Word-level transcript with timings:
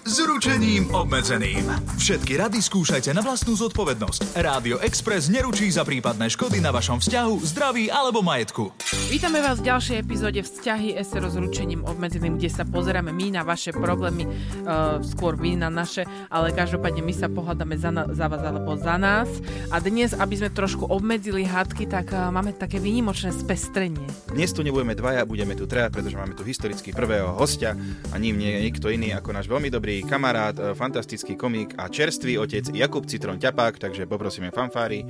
s 0.00 0.16
ručením 0.24 0.88
obmedzeným. 0.96 1.68
Všetky 2.00 2.40
rady 2.40 2.64
skúšajte 2.64 3.12
na 3.12 3.20
vlastnú 3.20 3.52
zodpovednosť. 3.52 4.32
Rádio 4.40 4.80
Express 4.80 5.28
neručí 5.28 5.68
za 5.68 5.84
prípadné 5.84 6.32
škody 6.32 6.56
na 6.56 6.72
vašom 6.72 7.04
vzťahu, 7.04 7.34
zdraví 7.44 7.92
alebo 7.92 8.24
majetku. 8.24 8.72
Vítame 9.12 9.44
vás 9.44 9.60
v 9.60 9.68
ďalšej 9.68 9.96
epizóde 10.00 10.40
Vzťahy 10.40 10.96
SRO 11.04 11.28
s 11.28 11.36
ručením 11.36 11.84
obmedzeným, 11.84 12.40
kde 12.40 12.48
sa 12.48 12.64
pozeráme 12.64 13.12
my 13.12 13.36
na 13.36 13.42
vaše 13.44 13.76
problémy, 13.76 14.24
uh, 14.24 15.04
skôr 15.04 15.36
vy 15.36 15.60
na 15.60 15.68
naše, 15.68 16.08
ale 16.32 16.56
každopádne 16.56 17.04
my 17.04 17.12
sa 17.12 17.28
pohľadáme 17.28 17.76
za, 17.76 17.92
na, 17.92 18.08
za 18.08 18.26
vás 18.32 18.40
alebo 18.40 18.80
za 18.80 18.96
nás. 18.96 19.28
A 19.68 19.84
dnes, 19.84 20.16
aby 20.16 20.34
sme 20.40 20.48
trošku 20.48 20.88
obmedzili 20.88 21.44
hádky, 21.44 21.84
tak 21.84 22.16
uh, 22.16 22.32
máme 22.32 22.56
také 22.56 22.80
výnimočné 22.80 23.36
spestrenie. 23.36 24.08
Dnes 24.32 24.48
tu 24.56 24.64
nebudeme 24.64 24.96
dvaja, 24.96 25.28
budeme 25.28 25.52
tu 25.52 25.68
treja, 25.68 25.92
pretože 25.92 26.16
máme 26.16 26.32
tu 26.32 26.40
historicky 26.40 26.96
prvého 26.96 27.36
hostia 27.36 27.76
a 28.10 28.16
ním 28.16 28.40
nie 28.40 28.56
je 28.56 28.60
nikto 28.64 28.88
iný 28.88 29.12
ako 29.12 29.36
náš 29.36 29.44
veľmi 29.44 29.68
dobrý 29.68 29.90
kamarát, 30.02 30.52
e, 30.52 30.72
fantastický 30.72 31.34
komik 31.34 31.74
a 31.74 31.86
čerstvý 31.86 32.38
otec 32.38 32.68
Jakub 32.68 33.04
Citron 33.04 33.36
Ťapák, 33.36 33.78
takže 33.78 34.04
poprosíme 34.04 34.48
fanfári. 34.48 35.04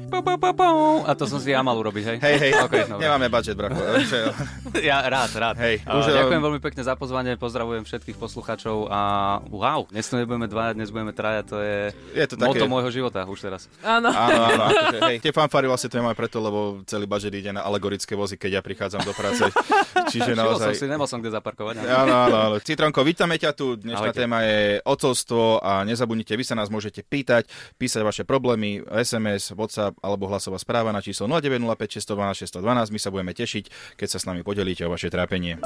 A 1.03 1.13
to 1.13 1.25
som 1.25 1.37
si 1.37 1.51
ja 1.51 1.61
mal 1.61 1.75
urobiť, 1.75 2.05
hej? 2.05 2.17
Hej, 2.21 2.37
hej, 2.39 2.53
Okay, 2.61 2.85
dobre. 2.85 3.01
nemáme 3.01 3.27
budget, 3.27 3.55
bracho. 3.55 3.81
Ja 4.81 5.03
rád, 5.03 5.31
rád. 5.33 5.57
Hej, 5.59 5.83
A 5.83 5.99
už, 5.99 6.09
ďakujem 6.09 6.39
um, 6.39 6.47
veľmi 6.47 6.61
pekne 6.61 6.83
za 6.83 6.95
pozvanie, 6.95 7.35
pozdravujem 7.35 7.83
všetkých 7.83 8.15
poslucháčov 8.15 8.87
a 8.87 9.01
wow, 9.49 9.85
dnes 9.87 10.07
tu 10.07 10.15
nebudeme 10.15 10.47
dvaja, 10.47 10.73
dnes 10.73 10.89
budeme 10.89 11.11
traja, 11.11 11.43
to 11.43 11.59
je, 11.59 11.91
Je 12.15 12.27
to 12.27 12.37
také- 12.37 12.47
moto 12.47 12.65
môjho 12.67 12.91
života 12.91 13.25
už 13.25 13.41
teraz. 13.41 13.67
Áno. 13.81 14.09
Áno, 14.09 14.41
áno, 14.47 14.65
akože, 14.69 14.99
hej, 15.09 15.17
tie 15.19 15.33
fanfáry 15.33 15.67
vlastne 15.67 15.89
to 15.89 15.97
nemáme 15.97 16.15
preto, 16.15 16.39
lebo 16.39 16.59
celý 16.85 17.05
budget 17.05 17.35
ide 17.35 17.51
na 17.51 17.63
alegorické 17.63 18.15
vozy, 18.15 18.37
keď 18.37 18.61
ja 18.61 18.63
prichádzam 18.63 19.03
do 19.03 19.13
práce. 19.13 19.43
Čiže 20.13 20.33
Všimol 20.33 20.39
som 20.39 20.47
naozaj... 20.63 20.73
si, 20.77 20.87
nemal 20.87 21.07
som 21.07 21.19
kde 21.19 21.33
zaparkovať. 21.33 21.75
Áno, 21.83 22.15
áno, 22.21 22.37
áno. 22.45 22.57
Citronko, 22.61 23.03
vítame 23.03 23.37
ťa 23.37 23.51
tu. 23.53 23.75
Dnešná 23.75 24.11
Ahojte. 24.11 24.21
téma 24.23 24.39
je 24.43 24.61
ocovstvo 24.87 25.59
a 25.59 25.83
nezabudnite, 25.83 26.39
vy 26.39 26.47
sa 26.47 26.55
nás 26.55 26.71
môžete 26.71 27.03
pýtať, 27.03 27.51
písať 27.75 28.07
vaše 28.07 28.23
problémy, 28.23 28.87
SMS, 28.87 29.51
WhatsApp 29.59 29.99
alebo 29.99 30.31
hlasová 30.31 30.63
správa 30.63 30.95
na 30.95 31.03
číslo 31.03 31.27
0905 31.27 31.99
612 31.99 32.47
612. 32.47 32.95
My 32.95 33.01
sa 33.03 33.11
budeme 33.11 33.35
tešiť, 33.35 33.97
keď 33.99 34.09
sa 34.09 34.19
s 34.23 34.29
nami 34.31 34.47
podelíte 34.47 34.87
o 34.87 34.93
vaše 34.95 35.11
trápenie. 35.11 35.59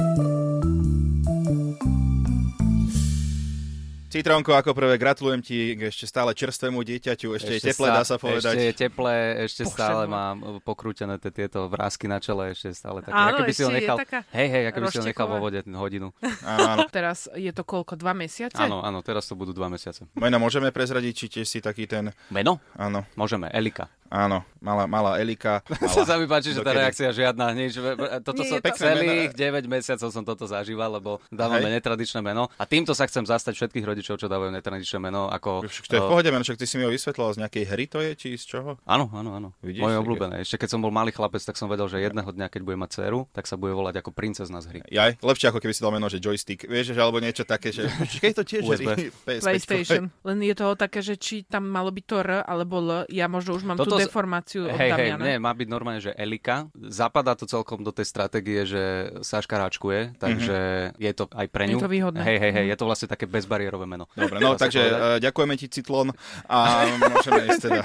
Citronko, 4.15 4.55
ako 4.55 4.79
prvé 4.79 4.95
gratulujem 4.95 5.43
ti 5.43 5.75
k 5.75 5.91
ešte 5.91 6.07
stále 6.07 6.31
čerstvému 6.39 6.87
dieťaťu, 6.87 7.35
ešte, 7.35 7.59
je 7.59 7.67
teplé, 7.67 7.87
dá 7.91 8.07
sa 8.07 8.15
povedať. 8.15 8.55
Ešte 8.55 8.63
je 8.63 8.75
teplé, 8.79 9.17
ešte 9.43 9.63
Bože 9.67 9.75
stále 9.75 10.07
môj. 10.07 10.15
mám 10.15 10.37
pokrútené 10.63 11.19
tie- 11.19 11.35
tieto 11.35 11.67
vrázky 11.67 12.07
na 12.07 12.23
čele, 12.23 12.55
ešte 12.55 12.71
stále 12.79 13.03
také. 13.03 13.11
Áno, 13.11 13.35
ako 13.35 13.43
by 13.43 13.51
si 13.51 13.63
ho 13.67 13.69
ešte 13.69 13.75
je 13.75 13.79
nechal, 13.83 13.97
taká 13.99 14.19
hej, 14.31 14.49
hej, 14.55 14.65
ako 14.71 14.79
by 14.79 14.87
si 14.87 14.99
ho 15.03 15.07
nechal 15.11 15.27
vo 15.27 15.39
vode 15.43 15.59
hodinu. 15.67 16.15
Áno, 16.47 16.67
áno. 16.79 16.83
Teraz 16.95 17.27
je 17.35 17.51
to 17.51 17.67
koľko? 17.67 17.99
Dva 17.99 18.15
mesiace? 18.15 18.55
Áno, 18.55 18.87
áno, 18.87 19.03
teraz 19.03 19.27
to 19.27 19.35
budú 19.35 19.51
dva 19.51 19.67
mesiace. 19.67 20.07
Meno 20.15 20.39
môžeme 20.39 20.71
prezradiť, 20.71 21.13
či 21.13 21.27
tiež 21.29 21.47
si 21.51 21.59
taký 21.59 21.91
ten... 21.91 22.15
Meno? 22.31 22.63
Áno, 22.79 23.03
Môžeme, 23.19 23.51
Elika. 23.51 23.91
Áno, 24.15 24.47
malá, 24.63 24.87
malá 24.87 25.19
Elika. 25.19 25.59
Sa 25.91 26.07
sa 26.07 26.15
mi 26.15 26.25
páči, 26.25 26.55
že 26.55 26.63
tá 26.63 26.71
reakcia 26.71 27.11
žiadna, 27.11 27.51
nič. 27.51 27.75
Toto 28.23 28.41
Nie, 28.41 28.51
som 28.55 28.59
to- 28.63 28.79
celých 28.79 29.35
9 29.35 29.67
mesiacov 29.67 30.09
som 30.09 30.23
toto 30.23 30.47
zažíval, 30.47 30.97
lebo 30.97 31.19
dávame 31.29 31.67
Hej. 31.67 31.83
netradičné 31.83 32.21
meno. 32.23 32.47
A 32.55 32.65
týmto 32.65 32.95
sa 32.95 33.05
chcem 33.05 33.27
zastať 33.27 33.59
všetkých 33.59 33.85
rodičov, 33.85 34.15
čo 34.17 34.31
dávajú 34.31 34.55
netradičné 34.55 35.03
meno. 35.03 35.27
Ako, 35.27 35.67
Však 35.67 35.85
to 35.91 35.95
je 35.95 36.01
v 36.01 36.07
eh, 36.07 36.13
pohode, 36.15 36.29
meno, 36.31 36.43
však 36.43 36.59
ty 36.59 36.67
si 36.71 36.79
mi 36.79 36.87
ho 36.87 36.93
vysvetlil 36.95 37.35
z 37.35 37.39
nejakej 37.43 37.65
hry 37.67 37.85
to 37.91 37.99
je, 37.99 38.11
či 38.15 38.29
z 38.39 38.45
čoho? 38.47 38.71
Áno, 38.87 39.11
áno, 39.11 39.35
áno. 39.35 39.49
Vidíš, 39.59 39.83
Moje 39.83 39.97
obľúbené. 39.99 40.35
Ešte 40.41 40.63
keď 40.63 40.69
som 40.71 40.81
bol 40.81 40.95
malý 40.95 41.11
chlapec, 41.11 41.43
tak 41.43 41.59
som 41.59 41.67
vedel, 41.67 41.91
že 41.91 41.99
jedného 41.99 42.31
dňa, 42.31 42.47
keď 42.47 42.61
bude 42.63 42.79
mať 42.79 42.91
dceru, 42.95 43.27
tak 43.35 43.51
sa 43.51 43.59
bude 43.59 43.75
volať 43.75 43.99
ako 43.99 44.15
princezna 44.15 44.63
z 44.63 44.67
hry. 44.71 44.81
Jaj, 44.87 45.19
lepšie 45.19 45.51
ako 45.51 45.59
keby 45.59 45.73
si 45.75 45.83
dal 45.83 45.91
meno, 45.91 46.07
že 46.07 46.23
joystick, 46.23 46.63
vieš, 46.65 46.95
že 46.95 47.01
alebo 47.01 47.19
niečo 47.19 47.43
také, 47.43 47.75
že 47.75 47.91
keď 48.23 48.33
to 48.39 48.45
tiež 48.47 48.63
USB. 48.63 48.87
hry, 48.87 49.05
PS5. 49.27 49.43
PlayStation. 49.43 50.03
Len 50.23 50.39
je 50.45 50.55
to 50.55 50.67
také, 50.79 51.01
že 51.03 51.19
či 51.19 51.43
tam 51.43 51.67
malo 51.67 51.91
byť 51.91 52.05
to 52.07 52.15
R 52.23 52.31
alebo 52.45 52.79
L. 52.79 52.91
Ja 53.11 53.27
možno 53.27 53.57
už 53.57 53.65
mám 53.67 53.77
Toto 53.81 53.97
tú 53.97 54.04
deformáciu 54.07 54.61
od 54.69 54.77
Hej, 54.77 55.17
nie, 55.19 55.37
má 55.41 55.53
byť 55.55 55.69
normálne, 55.69 56.01
že 56.01 56.13
Elika. 56.15 56.69
Zapadá 56.77 57.35
to 57.35 57.49
celkom 57.49 57.81
do 57.83 57.91
tej 57.91 58.07
stratégie, 58.07 58.69
že 58.69 58.83
Saška 59.25 59.57
ráčkuje, 59.57 60.17
takže 60.21 60.57
je 60.97 61.13
to 61.17 61.25
aj 61.33 61.47
pre 61.49 61.65
Je 61.67 61.77
ňu. 61.77 61.81
to 61.81 61.91
výhodné. 61.91 62.21
Hej, 62.21 62.39
hej, 62.41 62.53
hej, 62.53 62.67
je 62.71 62.77
to 62.77 62.85
vlastne 62.85 63.09
také 63.09 63.25
bezbariérové 63.25 63.89
meno. 63.89 64.07
Dobre, 64.15 64.39
no 64.39 64.55
takže 64.55 64.83
povedať. 64.83 65.01
uh, 65.01 65.19
ďakujeme 65.23 65.55
ti 65.57 65.67
Citlon 65.73 66.09
a 66.47 66.59
môžeme 67.01 67.41
ísť 67.49 67.61
teda. 67.71 67.83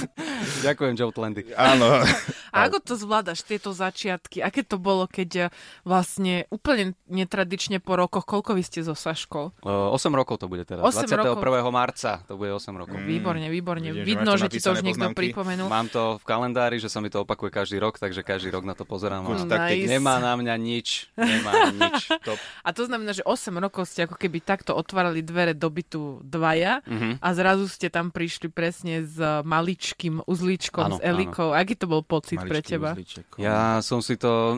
Ďakujem, 0.66 0.92
Joe 0.96 1.12
Tlendy. 1.12 1.42
Áno. 1.54 2.00
A 2.50 2.66
ako 2.66 2.82
to 2.82 2.94
zvládaš, 2.98 3.46
tieto 3.46 3.70
začiatky? 3.70 4.42
Aké 4.42 4.66
to 4.66 4.80
bolo, 4.80 5.06
keď 5.06 5.30
eh, 5.36 5.48
vlastne 5.86 6.50
úplne 6.50 6.98
netradične 7.06 7.78
po 7.78 7.94
rokoch, 7.94 8.26
koľko 8.26 8.58
vy 8.58 8.62
ste 8.66 8.82
so 8.82 8.96
Saškou? 8.96 9.62
Uh, 9.62 9.94
8 9.94 10.10
rokov 10.10 10.42
to 10.42 10.46
bude 10.50 10.66
teraz. 10.66 10.82
8 10.82 11.06
21. 11.06 11.38
rokov. 11.38 11.70
marca 11.70 12.22
to 12.26 12.34
bude 12.34 12.50
8 12.50 12.74
rokov. 12.74 12.96
Výborne, 12.98 13.46
výborne. 13.46 13.90
vidím, 13.94 14.02
že 14.02 14.08
Vidno, 14.10 14.32
že 14.36 14.46
ti 14.50 14.58
to 14.58 14.74
už 14.74 14.82
niekto 14.82 15.06
poznámky. 15.10 15.30
Pripomenul. 15.52 15.68
Mám 15.68 15.88
to 15.88 16.02
v 16.16 16.24
kalendári, 16.24 16.76
že 16.76 16.86
sa 16.86 16.98
mi 16.98 17.08
to 17.08 17.20
opakuje 17.20 17.50
každý 17.50 17.76
rok, 17.76 17.96
takže 17.96 18.22
každý 18.22 18.50
rok 18.50 18.62
na 18.62 18.72
to 18.72 18.84
pozerám. 18.84 19.24
Good 19.24 19.48
A. 19.48 19.68
Nice. 19.68 19.88
nemá 19.88 20.16
na 20.16 20.34
mňa 20.34 20.54
nič. 20.56 20.88
Nemá 21.14 21.52
nič. 21.70 22.06
Top. 22.26 22.38
A 22.60 22.68
to 22.70 22.84
znamená, 22.84 23.10
že 23.10 23.22
8 23.22 23.34
rokov 23.56 23.84
ste 23.84 24.04
ako 24.04 24.14
keby 24.14 24.38
takto 24.40 24.72
otvárali 24.72 25.20
dvere 25.20 25.52
do 25.52 25.66
bytu 25.66 26.22
dvaja 26.22 26.82
Mhm. 26.82 27.18
a 27.18 27.28
zrazu 27.30 27.66
ste 27.66 27.88
tam 27.88 28.08
prišli 28.08 28.48
presne 28.48 29.02
s 29.02 29.16
maličkým 29.42 30.22
uzlíčkom, 30.24 30.84
Áno, 30.86 30.96
s 30.96 31.00
Elikou. 31.00 31.50
Aký 31.50 31.74
to 31.74 31.86
bol 31.86 32.00
pocit 32.00 32.38
pre 32.38 32.58
Maličký 32.58 32.70
teba? 32.72 32.90
uzlíček. 32.92 33.24
Ja 33.36 33.80
som 33.80 33.98
si 33.98 34.14
to 34.14 34.30
e, 34.50 34.56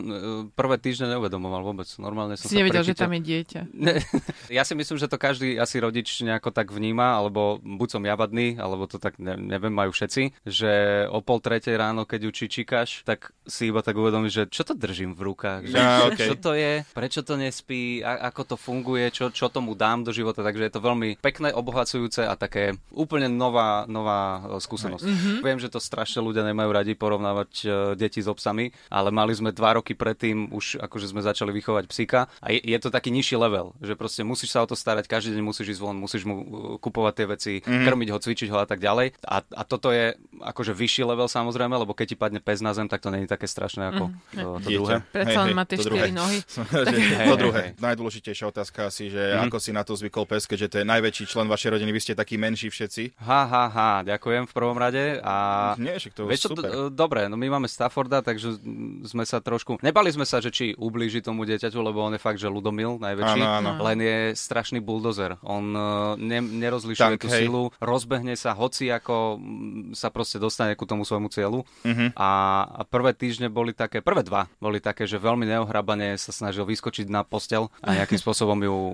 prvé 0.49 0.75
týždne 0.75 1.09
neuvedomoval 1.09 1.63
vôbec. 1.63 1.87
Normálne 1.97 2.35
som 2.35 2.45
Si 2.45 2.53
sa 2.53 2.59
nevedel, 2.59 2.81
že 2.81 2.91
prechytil. 2.91 3.03
tam 3.03 3.13
je 3.13 3.21
dieťa. 3.23 3.61
Ne, 3.71 3.93
ja 4.51 4.63
si 4.63 4.73
myslím, 4.73 4.95
že 4.95 5.05
to 5.05 5.17
každý 5.17 5.55
asi 5.55 5.77
rodič 5.77 6.19
nejako 6.19 6.49
tak 6.49 6.69
vníma, 6.69 7.15
alebo 7.15 7.41
buď 7.59 7.87
som 7.89 8.03
javadný, 8.03 8.55
alebo 8.55 8.85
to 8.85 8.97
tak 8.97 9.17
ne, 9.17 9.33
neviem, 9.35 9.71
majú 9.71 9.89
všetci, 9.89 10.43
že 10.43 10.71
o 11.09 11.19
pol 11.19 11.39
tretej 11.39 11.75
ráno, 11.75 12.07
keď 12.07 12.29
ju 12.29 12.31
čičikáš, 12.31 13.03
tak 13.03 13.31
si 13.43 13.69
iba 13.69 13.83
tak 13.83 13.99
uvedomíš, 13.99 14.33
že 14.33 14.43
čo 14.47 14.63
to 14.63 14.73
držím 14.73 15.13
v 15.15 15.33
rukách, 15.33 15.61
že 15.67 15.75
čo, 15.75 16.05
okej. 16.09 16.27
čo 16.31 16.35
to 16.39 16.51
je, 16.55 16.73
prečo 16.95 17.21
to 17.21 17.35
nespí, 17.35 17.99
a, 17.99 18.31
ako 18.31 18.53
to 18.53 18.55
funguje, 18.55 19.11
čo, 19.11 19.29
čo 19.29 19.51
tomu 19.51 19.75
dám 19.75 20.07
do 20.07 20.15
života, 20.15 20.45
takže 20.45 20.67
je 20.67 20.73
to 20.73 20.81
veľmi 20.81 21.19
pekné, 21.19 21.51
obohacujúce 21.51 22.23
a 22.23 22.33
také 22.39 22.79
úplne 22.91 23.27
nová, 23.27 23.83
nová 23.87 24.43
e, 24.43 24.63
skúsenosť. 24.63 25.03
Mm-hmm. 25.03 25.37
Viem, 25.43 25.59
že 25.59 25.71
to 25.71 25.83
strašne 25.83 26.23
ľudia 26.23 26.47
nemajú 26.47 26.69
radi 26.71 26.93
porovnávať 26.95 27.51
e, 27.63 27.67
deti 27.99 28.23
s 28.23 28.31
obsami, 28.31 28.71
ale 28.87 29.11
mali 29.11 29.35
sme 29.35 29.51
dva 29.51 29.79
roky 29.79 29.95
predtým 29.97 30.53
už 30.53 30.79
akože 30.79 31.11
sme 31.11 31.21
začali 31.23 31.51
vychovať 31.51 31.83
psíka 31.87 32.31
a 32.39 32.51
je, 32.51 32.59
je 32.63 32.77
to 32.79 32.89
taký 32.93 33.11
nižší 33.11 33.35
level, 33.35 33.75
že 33.83 33.97
proste 33.99 34.23
musíš 34.23 34.55
sa 34.55 34.63
o 34.63 34.69
to 34.69 34.77
starať, 34.77 35.09
každý 35.09 35.35
deň 35.35 35.43
musíš 35.43 35.77
ísť 35.77 35.81
von, 35.81 35.97
musíš 35.97 36.23
mu 36.23 36.35
uh, 36.39 36.45
kupovať 36.79 37.13
tie 37.13 37.27
veci, 37.27 37.53
mm-hmm. 37.59 37.85
krmiť 37.85 38.09
ho, 38.11 38.17
cvičiť 38.19 38.49
ho 38.53 38.57
a 38.63 38.67
tak 38.67 38.79
ďalej. 38.79 39.19
A, 39.25 39.37
a 39.43 39.61
toto 39.63 39.91
je 39.91 40.15
akože 40.63 40.79
vyšší 40.79 41.03
level 41.03 41.27
samozrejme, 41.27 41.75
lebo 41.75 41.91
keď 41.91 42.15
ti 42.15 42.17
padne 42.17 42.39
pes 42.39 42.63
na 42.63 42.71
zem, 42.71 42.87
tak 42.87 43.03
to 43.03 43.11
není 43.11 43.27
také 43.27 43.51
strašné 43.51 43.91
ako 43.91 44.07
mm-hmm. 44.07 44.31
to, 44.31 44.47
to 44.63 44.69
Dieťa. 44.71 44.79
druhé. 44.79 44.95
Len 45.11 45.25
hej, 45.27 45.51
má 45.51 45.63
tie 45.67 45.75
štyri 45.75 45.91
druhé. 45.99 46.15
nohy. 46.15 46.37
že, 46.39 46.95
Hej, 46.95 47.27
to 47.27 47.35
druhé. 47.35 47.59
hej. 47.59 47.69
Najdôležitejšia 47.83 48.45
otázka 48.47 48.87
asi, 48.87 49.11
že 49.11 49.35
ako 49.35 49.59
si 49.59 49.75
na 49.75 49.83
to 49.83 49.91
zvykol 49.99 50.23
pes, 50.23 50.47
keďže 50.47 50.67
to 50.71 50.75
je 50.79 50.85
najväčší 50.87 51.23
člen 51.27 51.51
vašej 51.51 51.69
rodiny, 51.75 51.91
vy 51.91 51.99
ste 51.99 52.13
takí 52.15 52.39
menší 52.39 52.71
všetci. 52.71 53.19
Ha, 53.27 53.41
ha, 53.43 53.63
ha, 53.67 53.91
ďakujem 54.07 54.47
v 54.47 54.53
prvom 54.55 54.79
rade. 54.79 55.19
A 55.19 55.35
Nie, 55.75 55.99
však 55.99 56.15
to 56.15 56.23
Vieš 56.23 56.47
super. 56.47 56.63
d- 56.63 56.95
dobre, 56.95 57.27
no 57.27 57.35
my 57.35 57.59
máme 57.59 57.67
Stafforda, 57.67 58.23
takže 58.23 58.55
mm, 58.63 59.11
sme 59.11 59.27
sa 59.27 59.43
trošku... 59.43 59.83
Nebali 59.83 60.15
sme 60.15 60.23
sa, 60.23 60.39
že 60.39 60.47
či 60.47 60.71
ublíži 60.79 61.19
tomu 61.19 61.43
dieťaťu, 61.43 61.83
lebo 61.83 61.99
on 62.07 62.15
je 62.15 62.21
fakt, 62.23 62.39
že 62.39 62.47
ľudomil 62.47 63.03
najväčší. 63.03 63.41
Áno, 63.43 63.75
áno. 63.75 63.83
Len 63.83 63.97
je 63.99 64.17
strašný 64.39 64.79
buldozer. 64.79 65.35
On 65.43 65.63
uh, 65.75 66.15
ne, 66.15 66.39
nerozlišuje 66.39 67.19
Tank, 67.19 67.21
tú 67.21 67.27
hej. 67.27 67.49
silu, 67.49 67.73
rozbehne 67.83 68.37
sa, 68.39 68.55
hoci 68.55 68.87
ako 68.93 69.41
mm, 69.41 69.97
sa 69.97 70.13
proste 70.13 70.37
dostane 70.37 70.52
ku 70.77 70.85
tomu 70.85 71.03
svojmu 71.03 71.29
cieľu. 71.33 71.65
Uh-huh. 71.83 72.09
A, 72.13 72.29
a 72.69 72.81
prvé 72.85 73.11
týždne 73.17 73.49
boli 73.49 73.73
také, 73.73 73.99
prvé 73.99 74.21
dva 74.21 74.45
boli 74.61 74.77
také, 74.77 75.09
že 75.09 75.17
veľmi 75.17 75.49
neohrabane 75.49 76.15
sa 76.21 76.29
snažil 76.29 76.63
vyskočiť 76.69 77.09
na 77.09 77.25
postel 77.25 77.73
a 77.81 77.97
nejakým 77.97 78.19
spôsobom 78.23 78.57
ju 78.61 78.73
uh, 78.73 78.93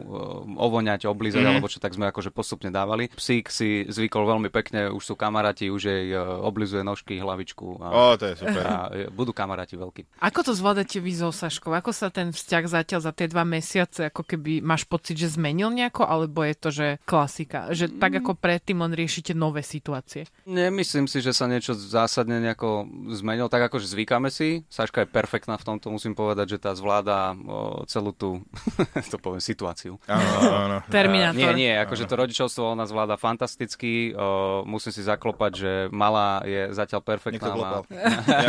ovoňať, 0.55 1.05
oblízať, 1.09 1.43
uh-huh. 1.43 1.51
alebo 1.59 1.67
čo 1.67 1.83
tak 1.83 1.95
sme 1.95 2.09
akože 2.09 2.31
postupne 2.31 2.71
dávali. 2.71 3.11
Psík 3.11 3.51
si 3.51 3.83
zvykol 3.87 4.23
veľmi 4.25 4.49
pekne, 4.49 4.89
už 4.93 5.03
sú 5.03 5.13
kamaráti, 5.19 5.67
už 5.67 5.81
jej 5.89 6.05
uh, 6.15 6.39
oblizuje 6.45 6.81
nožky, 6.85 7.19
hlavičku. 7.19 7.83
A, 7.83 7.87
o, 7.91 8.05
to 8.15 8.31
je 8.31 8.35
super. 8.39 8.63
A 8.63 8.77
budú 9.11 9.35
kamaráti 9.35 9.75
veľkí. 9.75 10.23
Ako 10.23 10.45
to 10.45 10.53
zvládate 10.55 11.01
vy 11.01 11.11
so 11.11 11.33
Saškou? 11.33 11.73
Ako 11.73 11.91
sa 11.91 12.13
ten 12.13 12.31
vzťah 12.31 12.63
zatiaľ 12.69 13.01
za 13.03 13.11
tie 13.11 13.27
dva 13.27 13.43
mesiace, 13.43 14.07
ako 14.07 14.23
keby 14.23 14.61
máš 14.61 14.85
pocit, 14.85 15.17
že 15.17 15.35
zmenil 15.35 15.73
nejako, 15.73 16.05
alebo 16.05 16.45
je 16.45 16.55
to, 16.55 16.69
že 16.69 16.87
klasika? 17.03 17.73
Že 17.73 17.97
tak 17.97 18.21
ako 18.21 18.37
predtým 18.37 18.79
len 18.79 18.93
riešite 18.93 19.33
nové 19.33 19.65
situácie? 19.65 20.29
Nemyslím 20.45 21.09
si, 21.09 21.19
že 21.19 21.33
sa 21.33 21.48
niečo 21.49 21.73
zásadne 21.73 22.37
nejako 22.39 22.85
zmenilo, 23.17 23.49
tak 23.49 23.67
akože 23.67 23.89
zvykáme 23.89 24.29
si. 24.29 24.63
Saška 24.69 25.03
je 25.03 25.09
perfektná 25.09 25.57
v 25.57 25.65
tomto, 25.65 25.89
musím 25.89 26.13
povedať, 26.13 26.55
že 26.55 26.57
tá 26.61 26.71
zvláda 26.77 27.33
o, 27.33 27.83
celú 27.89 28.13
tú, 28.13 28.45
to 29.11 29.17
poviem, 29.17 29.41
situáciu. 29.41 29.97
Áno, 30.05 30.29
áno. 30.53 30.77
Terminátor. 30.93 31.39
Nie, 31.39 31.51
nie, 31.57 31.73
akože 31.73 32.05
to 32.05 32.15
rodičovstvo 32.15 32.77
ona 32.77 32.85
zvláda 32.85 33.17
fantasticky. 33.17 34.13
O, 34.13 34.61
musím 34.69 34.93
si 34.93 35.01
zaklopať, 35.01 35.51
že 35.57 35.71
malá 35.89 36.45
je 36.45 36.69
zatiaľ 36.77 37.01
perfektná. 37.01 37.49
Klopal. 37.49 37.83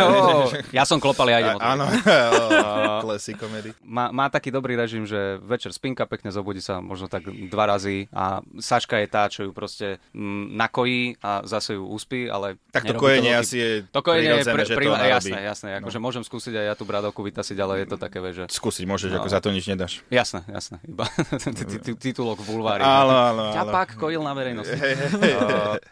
ja 0.77 0.85
som 0.85 1.01
klopal, 1.01 1.33
ja 1.33 1.41
idem 1.41 1.57
Áno. 1.57 1.89
Má, 3.81 4.13
má 4.13 4.27
taký 4.29 4.53
dobrý 4.53 4.77
režim, 4.77 5.09
že 5.09 5.41
večer 5.41 5.73
spinka, 5.73 6.05
pekne 6.05 6.35
zobudí 6.35 6.61
sa 6.61 6.83
možno 6.83 7.07
tak 7.07 7.25
dva 7.31 7.65
razy 7.71 8.11
a 8.11 8.45
Saška 8.59 8.99
je 9.01 9.09
tá, 9.09 9.31
čo 9.31 9.49
ju 9.49 9.51
proste 9.55 10.03
m, 10.13 10.53
nakojí 10.59 11.17
a 11.23 11.47
zase 11.47 11.79
ju 11.79 11.87
uspí, 11.87 12.27
ale... 12.27 12.59
Tak 12.75 12.90
to 12.95 13.01
kojenie 13.01 13.33
asi 13.37 13.57
je 13.57 13.71
To 13.91 14.01
kojenie 14.03 14.41
je 14.41 14.45
pre, 14.45 14.65
že 14.67 14.75
pri, 14.75 14.87
to 14.87 14.95
jasné, 14.97 15.39
jasné, 15.45 15.69
akože 15.83 15.99
no. 15.99 16.05
môžem 16.05 16.23
skúsiť 16.27 16.55
aj 16.57 16.67
ja 16.71 16.75
tú 16.75 16.85
bradovku 16.89 17.21
vytasiť, 17.23 17.57
ale 17.61 17.85
je 17.85 17.87
to 17.91 17.97
také, 17.97 18.19
že... 18.33 18.45
Skúsiť 18.51 18.85
môžeš, 18.89 19.11
no. 19.15 19.23
ako 19.23 19.29
za 19.29 19.41
to 19.41 19.49
nič 19.55 19.65
nedáš. 19.71 20.03
Jasné, 20.11 20.43
jasné, 20.51 20.83
iba 20.87 21.07
titulok 22.05 22.43
v 22.43 22.47
bulvári. 22.51 22.83
Áno, 22.83 23.15
áno, 23.15 23.43
áno. 23.51 23.57
Ťapák 23.57 24.01
kojil 24.01 24.23
na 24.25 24.33
verejnosti. 24.35 24.79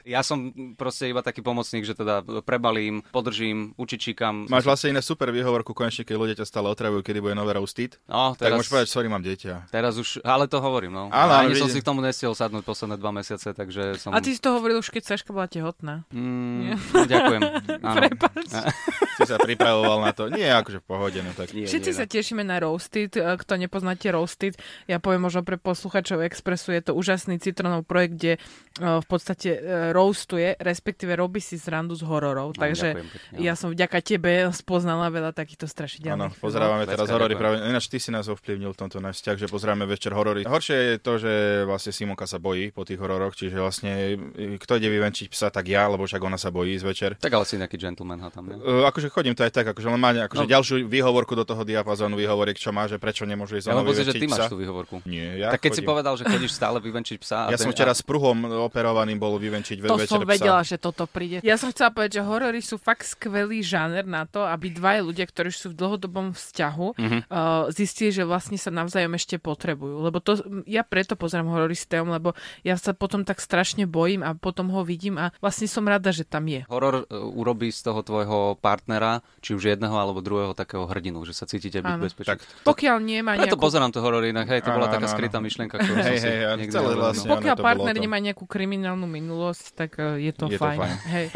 Ja 0.08 0.24
som 0.24 0.52
proste 0.74 1.10
iba 1.12 1.20
taký 1.20 1.44
pomocník, 1.44 1.84
že 1.84 1.92
teda 1.92 2.24
prebalím, 2.42 3.04
podržím, 3.12 3.76
učičíkam. 3.76 4.48
Máš 4.48 4.64
vlastne 4.64 4.96
iné 4.96 5.02
super 5.04 5.28
výhovorku, 5.28 5.76
konečne, 5.76 6.08
keď 6.08 6.16
ľudia 6.16 6.36
ťa 6.40 6.46
stále 6.48 6.66
otravujú, 6.72 7.04
kedy 7.04 7.20
bude 7.20 7.36
nové 7.36 7.54
roasted. 7.54 8.00
No, 8.08 8.32
teraz, 8.34 8.56
tak 8.56 8.58
môžeš 8.58 8.70
povedať, 8.72 8.88
sorry, 8.88 9.08
mám 9.12 9.22
dieťa. 9.22 9.68
Teraz 9.68 10.00
už, 10.00 10.24
ale 10.24 10.48
to 10.48 10.58
hovorím, 10.64 10.96
no. 10.96 11.04
Áno, 11.12 11.32
Ani 11.36 11.54
som 11.54 11.68
si 11.68 11.78
k 11.80 11.86
tomu 11.86 12.00
nestiel 12.00 12.32
sadnúť 12.32 12.64
posledné 12.64 12.96
dva 12.96 13.12
mesiace, 13.12 13.52
takže 13.52 14.00
som... 14.00 14.16
A 14.16 14.18
ty 14.24 14.32
si 14.32 14.40
to 14.40 14.56
hovoril 14.56 14.80
už, 14.80 14.88
keď 14.88 15.14
Saška 15.14 15.30
bola 15.36 15.46
tehotná. 15.48 16.08
Mm, 16.10 16.78
ďakujem. 16.92 17.40
Prepač. 17.80 18.48
Si 19.18 19.26
sa 19.26 19.34
pripravoval 19.34 19.98
na 19.98 20.12
to. 20.14 20.30
Nie, 20.30 20.54
akože 20.54 20.78
v 20.78 20.86
pohode, 20.86 21.18
no 21.26 21.34
tak. 21.34 21.50
Nie, 21.50 21.66
Všetci 21.66 21.90
nie, 21.90 21.98
sa 21.98 22.06
tešíme 22.06 22.46
na 22.46 22.62
Roasted. 22.62 23.18
E, 23.18 23.34
kto 23.34 23.58
nepoznáte 23.58 24.06
Roasted, 24.14 24.54
ja 24.86 25.02
poviem 25.02 25.26
možno 25.26 25.42
pre 25.42 25.58
posluchačov 25.58 26.22
Expressu, 26.22 26.70
je 26.70 26.86
to 26.86 26.92
úžasný 26.94 27.42
citronov 27.42 27.82
projekt, 27.82 28.14
kde 28.14 28.32
e, 28.38 28.40
v 28.78 29.06
podstate 29.10 29.58
e, 29.58 29.90
roastuje, 29.90 30.54
respektíve 30.62 31.18
robí 31.18 31.42
si 31.42 31.58
srandu 31.58 31.98
z 31.98 32.06
hororov. 32.06 32.54
No, 32.54 32.62
Takže 32.62 32.94
pekne, 32.94 33.42
ja 33.42 33.58
som 33.58 33.74
vďaka 33.74 33.98
tebe 34.06 34.46
spoznala 34.54 35.10
veľa 35.10 35.34
takýchto 35.34 35.66
strašidelných. 35.66 36.14
Áno, 36.14 36.38
pozerávame 36.38 36.86
no, 36.86 36.90
teraz 36.94 37.10
horory. 37.10 37.34
Práve, 37.34 37.58
ináč 37.58 37.90
ty 37.90 37.98
si 37.98 38.14
nás 38.14 38.30
ovplyvnil 38.30 38.70
v 38.70 38.78
tomto 38.78 39.02
náš 39.02 39.18
vzťah, 39.18 39.34
že 39.34 39.46
pozeráme 39.50 39.82
večer 39.82 40.14
horory. 40.14 40.46
Horšie 40.46 40.94
je 40.94 40.98
to, 41.02 41.18
že 41.18 41.32
vlastne 41.66 41.90
Simonka 41.90 42.30
sa 42.30 42.38
bojí 42.38 42.70
po 42.70 42.86
tých 42.86 43.02
hororoch, 43.02 43.34
čiže 43.34 43.58
vlastne 43.58 44.14
kto 44.62 44.78
ide 44.78 44.86
vyvenčiť 44.94 45.26
psa, 45.26 45.50
tak 45.50 45.66
ja, 45.66 45.90
lebo 45.90 46.06
však 46.06 46.22
ona 46.22 46.38
sa 46.38 46.54
bojí 46.54 46.77
z 46.78 46.84
večer. 46.86 47.10
Tak 47.18 47.32
ale 47.34 47.44
si 47.44 47.58
nejaký 47.58 47.76
gentleman 47.78 48.22
ha 48.22 48.30
tam, 48.30 48.46
ne? 48.46 48.56
Uh, 48.58 48.86
akože 48.86 49.10
chodím 49.10 49.34
to 49.34 49.42
aj 49.42 49.52
tak, 49.52 49.66
akože 49.74 49.86
len 49.90 50.00
má 50.00 50.14
akože 50.14 50.46
no. 50.46 50.50
ďalšiu 50.50 50.74
výhovorku 50.86 51.34
do 51.34 51.42
toho 51.42 51.66
diapazónu 51.66 52.14
výhovoriek, 52.14 52.54
čo 52.54 52.70
má, 52.70 52.86
že 52.86 52.96
prečo 53.00 53.26
nemôže 53.26 53.58
ísť 53.58 53.70
ja 53.70 53.74
mám 53.74 53.86
že 53.90 54.14
ty 54.14 54.26
psa. 54.30 54.46
máš 54.46 54.52
tú 54.52 54.58
výhovorku. 54.60 55.02
Nie, 55.04 55.42
ja 55.42 55.48
Tak 55.54 55.66
keď 55.66 55.72
chodím. 55.74 55.84
si 55.84 55.90
povedal, 55.90 56.14
že 56.14 56.24
chodíš 56.24 56.52
stále 56.54 56.78
vyvenčiť 56.78 57.16
psa. 57.18 57.50
ja 57.50 57.58
ten, 57.58 57.66
som 57.66 57.70
včera 57.74 57.92
a... 57.92 57.98
s 57.98 58.02
pruhom 58.04 58.46
operovaným 58.70 59.18
bol 59.18 59.36
vyvenčiť 59.36 59.76
to 59.82 59.96
večer 59.98 60.20
som 60.20 60.22
vedela, 60.24 60.60
že 60.62 60.76
toto 60.78 61.04
príde. 61.08 61.40
Ja 61.42 61.56
som 61.56 61.72
chcela 61.72 61.90
povedať, 61.90 62.20
že 62.20 62.22
horory 62.24 62.60
sú 62.60 62.76
fakt 62.76 63.04
skvelý 63.08 63.64
žáner 63.64 64.04
na 64.04 64.28
to, 64.28 64.44
aby 64.44 64.70
dvaja 64.72 65.02
ľudia, 65.02 65.24
ktorí 65.26 65.50
sú 65.50 65.72
v 65.72 65.78
dlhodobom 65.80 66.36
vzťahu, 66.36 66.88
mm-hmm. 66.94 67.20
uh, 67.28 67.68
zistili, 67.72 68.12
že 68.12 68.22
vlastne 68.28 68.60
sa 68.60 68.68
navzájom 68.68 69.12
ešte 69.16 69.36
potrebujú. 69.40 70.04
Lebo 70.04 70.20
to, 70.20 70.38
ja 70.68 70.84
preto 70.84 71.16
pozerám 71.16 71.48
horory 71.48 71.74
s 71.74 71.88
Teom, 71.88 72.12
lebo 72.12 72.36
ja 72.62 72.76
sa 72.76 72.92
potom 72.92 73.24
tak 73.24 73.40
strašne 73.40 73.88
bojím 73.88 74.20
a 74.22 74.36
potom 74.36 74.68
ho 74.70 74.84
vidím 74.84 75.16
a 75.16 75.32
vlastne 75.40 75.66
som 75.66 75.84
rada, 75.88 76.12
že 76.12 76.28
tam 76.28 76.46
je. 76.46 76.67
Horor 76.68 77.08
uh, 77.08 77.24
urobí 77.32 77.72
z 77.72 77.80
toho 77.80 78.04
tvojho 78.04 78.60
partnera, 78.60 79.24
či 79.40 79.56
už 79.56 79.72
jedného 79.72 79.96
alebo 79.96 80.20
druhého 80.20 80.52
takého 80.52 80.84
hrdinu, 80.84 81.24
že 81.24 81.32
sa 81.32 81.48
cítite 81.48 81.80
byť 81.80 81.94
bezpečný. 81.96 82.30
Tak, 82.36 82.40
to... 82.44 82.66
Pokiaľ 82.68 82.96
nemá 83.00 83.40
nejakú... 83.40 83.56
Preto 83.56 83.58
pozerám 83.58 83.90
to 83.90 84.04
horor 84.04 84.22
inak, 84.28 84.46
hej, 84.52 84.60
to 84.60 84.70
bola 84.70 84.92
taká 84.92 85.08
skrytá 85.08 85.40
myšlienka, 85.40 85.80
ktorú 85.80 85.96
hej, 85.96 86.04
som 86.04 86.12
hej, 86.12 86.20
si 86.20 86.30
niekde 86.60 86.74
celé 86.76 86.92
vlastne, 86.94 87.28
Pokiaľ 87.32 87.56
partner 87.56 87.96
nemá 87.96 88.18
nejakú 88.20 88.44
kriminálnu 88.44 89.08
minulosť, 89.08 89.64
tak 89.72 89.90
uh, 89.96 90.20
je 90.20 90.32
to 90.36 90.52
je 90.52 90.60
fajn. 90.60 90.76
To 90.76 90.82
fajn. 90.84 90.96
Hej. 91.08 91.26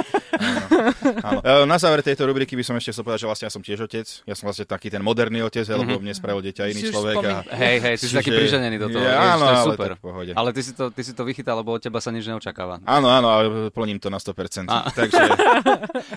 Áno. 1.24 1.40
Na 1.72 1.76
záver 1.80 2.00
tejto 2.04 2.24
rubriky 2.28 2.56
by 2.56 2.64
som 2.64 2.74
ešte 2.76 2.92
chcel 2.92 3.04
povedať, 3.04 3.20
že 3.24 3.28
vlastne 3.28 3.46
ja 3.48 3.52
som 3.52 3.62
tiež 3.64 3.78
otec. 3.88 4.06
Ja 4.28 4.34
som 4.36 4.44
vlastne 4.48 4.68
taký 4.68 4.88
ten 4.92 5.00
moderný 5.00 5.44
otec, 5.44 5.64
mm-hmm. 5.64 5.80
lebo 5.80 6.00
mne 6.00 6.14
spravil 6.16 6.40
dieťa 6.44 6.62
iný 6.72 6.82
človek. 6.88 7.16
A... 7.24 7.44
Hej, 7.56 7.76
hej, 7.80 7.94
ty 8.00 8.04
si 8.08 8.14
taký 8.16 8.32
priženený 8.32 8.76
do 8.80 8.88
toho. 8.92 9.04
Áno, 9.04 9.44
to 9.44 9.52
je 9.52 9.64
super. 9.72 9.90
To. 9.96 10.08
Ale 10.36 10.48
ty 10.52 10.60
si, 10.64 10.72
to, 10.76 10.92
ty 10.92 11.02
si 11.04 11.12
to 11.12 11.22
vychytal, 11.24 11.60
lebo 11.60 11.76
od 11.76 11.80
teba 11.80 12.00
sa 12.00 12.10
nič 12.12 12.28
neočakáva. 12.28 12.84
Áno, 12.84 13.08
áno, 13.08 13.28
ale 13.28 13.42
plním 13.72 14.00
to 14.00 14.08
na 14.08 14.20
100%. 14.20 14.68
A. 14.68 14.88
Takže... 15.12 15.32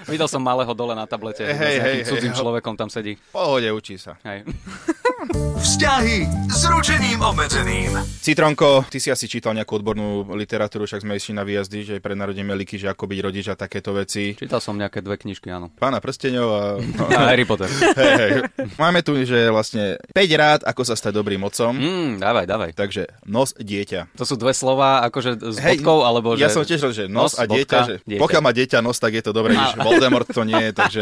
Videl 0.11 0.27
som 0.31 0.41
malého 0.41 0.71
dole 0.71 0.95
na 0.95 1.03
tablete, 1.03 1.43
hej, 1.43 1.55
hej, 1.55 1.77
hej, 1.83 1.97
cudzým 2.07 2.31
hej, 2.31 2.39
človekom 2.39 2.73
tam 2.79 2.87
sedí. 2.87 3.19
Pohode, 3.35 3.67
učí 3.69 3.99
sa. 3.99 4.15
Hej. 4.23 4.47
Vzťahy 5.65 6.29
s 6.53 6.61
ručením 6.69 7.19
obmedzeným. 7.25 7.97
Citronko, 8.21 8.85
ty 8.85 9.01
si 9.01 9.09
asi 9.09 9.25
čítal 9.25 9.57
nejakú 9.57 9.81
odbornú 9.81 10.21
literatúru, 10.37 10.85
však 10.85 11.01
sme 11.01 11.17
išli 11.17 11.33
na 11.33 11.41
výjazdy, 11.41 11.79
že 11.81 11.95
pred 11.97 12.13
narodením 12.13 12.53
Liky, 12.53 12.77
že 12.77 12.93
ako 12.93 13.09
byť 13.09 13.19
rodič 13.19 13.45
a 13.49 13.57
takéto 13.57 13.89
veci. 13.97 14.37
Čítal 14.37 14.61
som 14.61 14.77
nejaké 14.77 15.01
dve 15.01 15.17
knižky, 15.17 15.49
áno. 15.49 15.73
Pána 15.73 15.97
prsteňov 15.97 16.47
a... 16.53 16.61
A 17.17 17.31
Harry 17.33 17.49
Potter. 17.49 17.65
Hey, 17.97 18.13
hey. 18.19 18.31
Máme 18.77 19.01
tu, 19.01 19.17
že 19.25 19.49
vlastne 19.49 19.97
5 20.13 20.41
rád, 20.41 20.59
ako 20.67 20.81
sa 20.85 20.93
stať 20.93 21.17
dobrým 21.17 21.41
otcom. 21.41 21.73
Mm, 21.73 22.21
dávaj, 22.21 22.45
dávaj. 22.45 22.71
Takže 22.77 23.09
nos, 23.25 23.57
dieťa. 23.57 24.13
To 24.19 24.25
sú 24.27 24.37
dve 24.37 24.53
slova, 24.53 25.01
akože 25.09 25.41
s 25.41 25.57
hey, 25.57 25.81
bodkou, 25.81 26.05
alebo 26.05 26.37
že... 26.37 26.45
Ja 26.45 26.49
som 26.53 26.61
tiež 26.61 26.93
že 26.93 27.09
nos, 27.09 27.33
nos 27.33 27.41
a 27.41 27.49
dieťa, 27.49 27.77
bodka, 27.81 27.89
že 27.89 27.95
dieťa. 28.05 28.21
pokiaľ 28.21 28.41
má 28.45 28.51
dieťa 28.53 28.77
nos, 28.85 29.01
tak 29.01 29.17
je 29.17 29.23
to 29.25 29.33
dobré, 29.33 29.57
a... 29.57 29.73
Voldemort 29.81 30.29
to 30.29 30.45
nie 30.45 30.69
je, 30.69 30.71
takže 30.77 31.01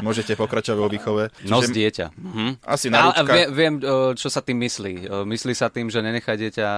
môžete 0.00 0.32
pokračovať 0.40 0.78
vo 0.80 0.88
výchove. 0.88 1.28
Čiže... 1.44 1.52
Nos 1.52 1.68
dieťa. 1.68 2.06
Mhm. 2.16 2.64
Asi 2.64 2.88
na 2.88 3.12
a, 3.12 3.20
viem, 3.20 3.48
viem, 3.52 3.74
čo 4.16 4.32
sa 4.32 4.40
tým 4.40 4.64
myslí. 4.64 5.12
Myslí 5.28 5.52
sa 5.52 5.68
tým, 5.68 5.92
že 5.92 6.00
nenechá 6.00 6.32
dieťa 6.40 6.68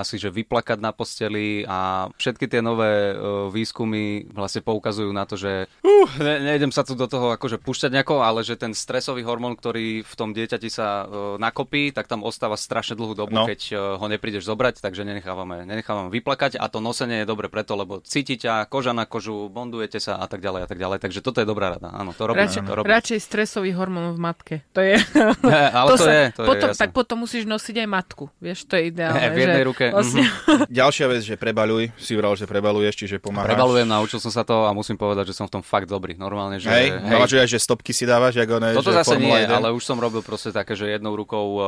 asi 0.00 0.16
že 0.16 0.32
vyplakať 0.32 0.80
na 0.80 0.96
posteli 0.96 1.68
a 1.68 2.08
všetky 2.16 2.48
tie 2.48 2.64
nové 2.64 3.12
výskumy 3.52 4.32
vlastne 4.32 4.64
poukazujú 4.64 5.10
na 5.12 5.28
to, 5.28 5.36
že 5.36 5.68
uh, 5.68 6.08
ne, 6.22 6.40
nejdem 6.40 6.72
sa 6.72 6.86
tu 6.86 6.96
do 6.96 7.04
toho 7.04 7.34
akože 7.36 7.60
púšťať 7.60 7.90
nejako, 7.92 8.24
ale 8.24 8.46
že 8.46 8.56
ten 8.56 8.72
stresový 8.72 9.26
hormón, 9.26 9.58
ktorý 9.58 10.06
v 10.06 10.14
tom 10.14 10.32
dieťati 10.32 10.68
sa 10.70 11.04
nakopí, 11.36 11.90
tak 11.90 12.08
tam 12.08 12.24
ostáva 12.24 12.56
strašne 12.56 12.96
dlhú 12.96 13.12
dobu, 13.12 13.34
no. 13.34 13.44
keď 13.44 13.76
ho 14.00 14.06
neprídeš 14.06 14.46
zobrať, 14.46 14.80
takže 14.80 15.04
nenechávame, 15.04 15.66
nenechávame 15.66 16.08
vyplakať 16.14 16.56
a 16.56 16.70
to 16.70 16.78
nosenie 16.78 17.24
je 17.24 17.28
dobre 17.28 17.50
preto, 17.50 17.74
lebo 17.74 18.00
cítite 18.00 18.46
koža 18.70 18.94
na 18.94 19.04
kožu, 19.04 19.50
bondujete 19.74 19.98
sa 19.98 20.22
a 20.22 20.26
tak 20.30 20.38
ďalej 20.38 20.60
a 20.64 20.68
tak 20.70 20.78
ďalej. 20.78 20.98
Takže 21.02 21.18
toto 21.18 21.42
je 21.42 21.46
dobrá 21.50 21.74
rada. 21.74 21.90
Áno, 21.90 22.14
to 22.14 22.30
robí. 22.30 22.38
Radšej, 22.38 22.62
to 22.62 22.74
robí. 22.78 22.86
radšej 22.86 23.18
stresový 23.18 23.74
hormón 23.74 24.14
v 24.14 24.20
matke. 24.22 24.56
To 24.70 24.78
je... 24.78 24.94
Ne, 25.42 25.62
ale 25.74 25.88
to, 25.90 25.96
to, 25.98 26.04
sa, 26.06 26.10
je, 26.14 26.24
to 26.30 26.42
potom, 26.46 26.68
je 26.70 26.78
tak 26.78 26.90
potom 26.94 27.16
musíš 27.26 27.42
nosiť 27.50 27.82
aj 27.82 27.88
matku. 27.90 28.24
Vieš, 28.38 28.70
to 28.70 28.78
je 28.78 28.94
ideálne. 28.94 29.18
Ne, 29.18 29.28
v 29.34 29.38
jednej 29.42 29.64
že 29.66 29.66
ruke. 29.66 29.84
Vlastne... 29.90 30.22
Mm-hmm. 30.22 30.70
Ďalšia 30.78 31.06
vec, 31.10 31.22
že 31.26 31.34
prebaluj. 31.34 31.90
Si 31.98 32.14
vral, 32.14 32.38
že 32.38 32.46
prebaluješ, 32.46 32.94
čiže 32.94 33.18
pomáhaš. 33.18 33.50
Prebalujem, 33.50 33.86
naučil 33.90 34.22
som 34.22 34.30
sa 34.30 34.46
to 34.46 34.62
a 34.62 34.70
musím 34.70 34.94
povedať, 34.94 35.34
že 35.34 35.34
som 35.34 35.50
v 35.50 35.58
tom 35.58 35.62
fakt 35.66 35.90
dobrý. 35.90 36.14
Normálne, 36.14 36.62
že... 36.62 36.70
Hej, 36.70 36.94
hej. 36.94 37.10
Navažuješ, 37.10 37.48
že 37.50 37.58
stopky 37.58 37.90
si 37.90 38.06
dávaš, 38.06 38.38
ako 38.38 38.62
ne, 38.62 38.70
Toto 38.78 38.94
že 38.94 39.02
zase 39.02 39.18
nie, 39.18 39.34
1. 39.34 39.50
ale 39.50 39.74
už 39.74 39.82
som 39.82 39.98
robil 39.98 40.22
proste 40.22 40.54
také, 40.54 40.78
že 40.78 40.86
jednou 40.86 41.18
rukou 41.18 41.58
uh, 41.58 41.62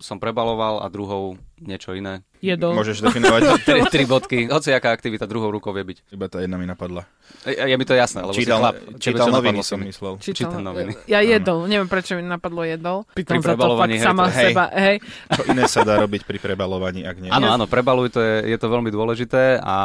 som 0.00 0.16
prebaloval 0.16 0.80
a 0.80 0.88
druhou 0.88 1.36
niečo 1.64 1.94
iné. 1.96 2.26
Jedol. 2.42 2.74
Môžeš 2.74 3.06
definovať. 3.06 3.40
tri, 3.66 3.80
tri 3.86 4.02
bodky. 4.02 4.50
Hoci 4.50 4.74
aká 4.74 4.90
aktivita 4.90 5.30
druhou 5.30 5.54
rukou 5.54 5.70
vie 5.70 5.86
byť. 5.86 5.98
Iba 6.10 6.26
tá 6.26 6.42
jedna 6.42 6.58
mi 6.58 6.66
napadla. 6.66 7.06
Je, 7.46 7.54
je 7.54 7.76
mi 7.78 7.86
to 7.86 7.94
jasné, 7.94 8.22
lebo 8.22 8.34
čítal, 8.34 8.58
si 8.58 8.62
chlap. 8.62 8.74
Čítal 8.98 9.26
noviny 9.30 9.60
som 9.62 9.78
myslel. 9.78 10.14
Čítal, 10.18 10.50
čítal 10.50 10.60
noviny. 10.60 10.92
Ja 11.06 11.22
jedol, 11.22 11.70
neviem 11.70 11.86
prečo 11.86 12.18
mi 12.18 12.22
napadlo 12.26 12.66
jedol. 12.66 13.06
Pri 13.14 13.24
prebalovaní, 13.24 14.02
sama 14.02 14.26
hej. 14.28 14.52
seba. 14.52 14.64
Hej. 14.74 14.96
Čo 15.30 15.42
iné 15.48 15.64
sa 15.70 15.86
dá 15.86 16.02
robiť 16.02 16.26
pri 16.26 16.38
prebalovaní, 16.42 17.06
ak 17.06 17.16
nie? 17.22 17.30
Áno, 17.30 17.46
áno, 17.50 17.70
prebaluj, 17.70 18.14
to 18.14 18.20
je, 18.20 18.52
je 18.52 18.58
to 18.58 18.66
veľmi 18.66 18.90
dôležité 18.90 19.62
a 19.62 19.78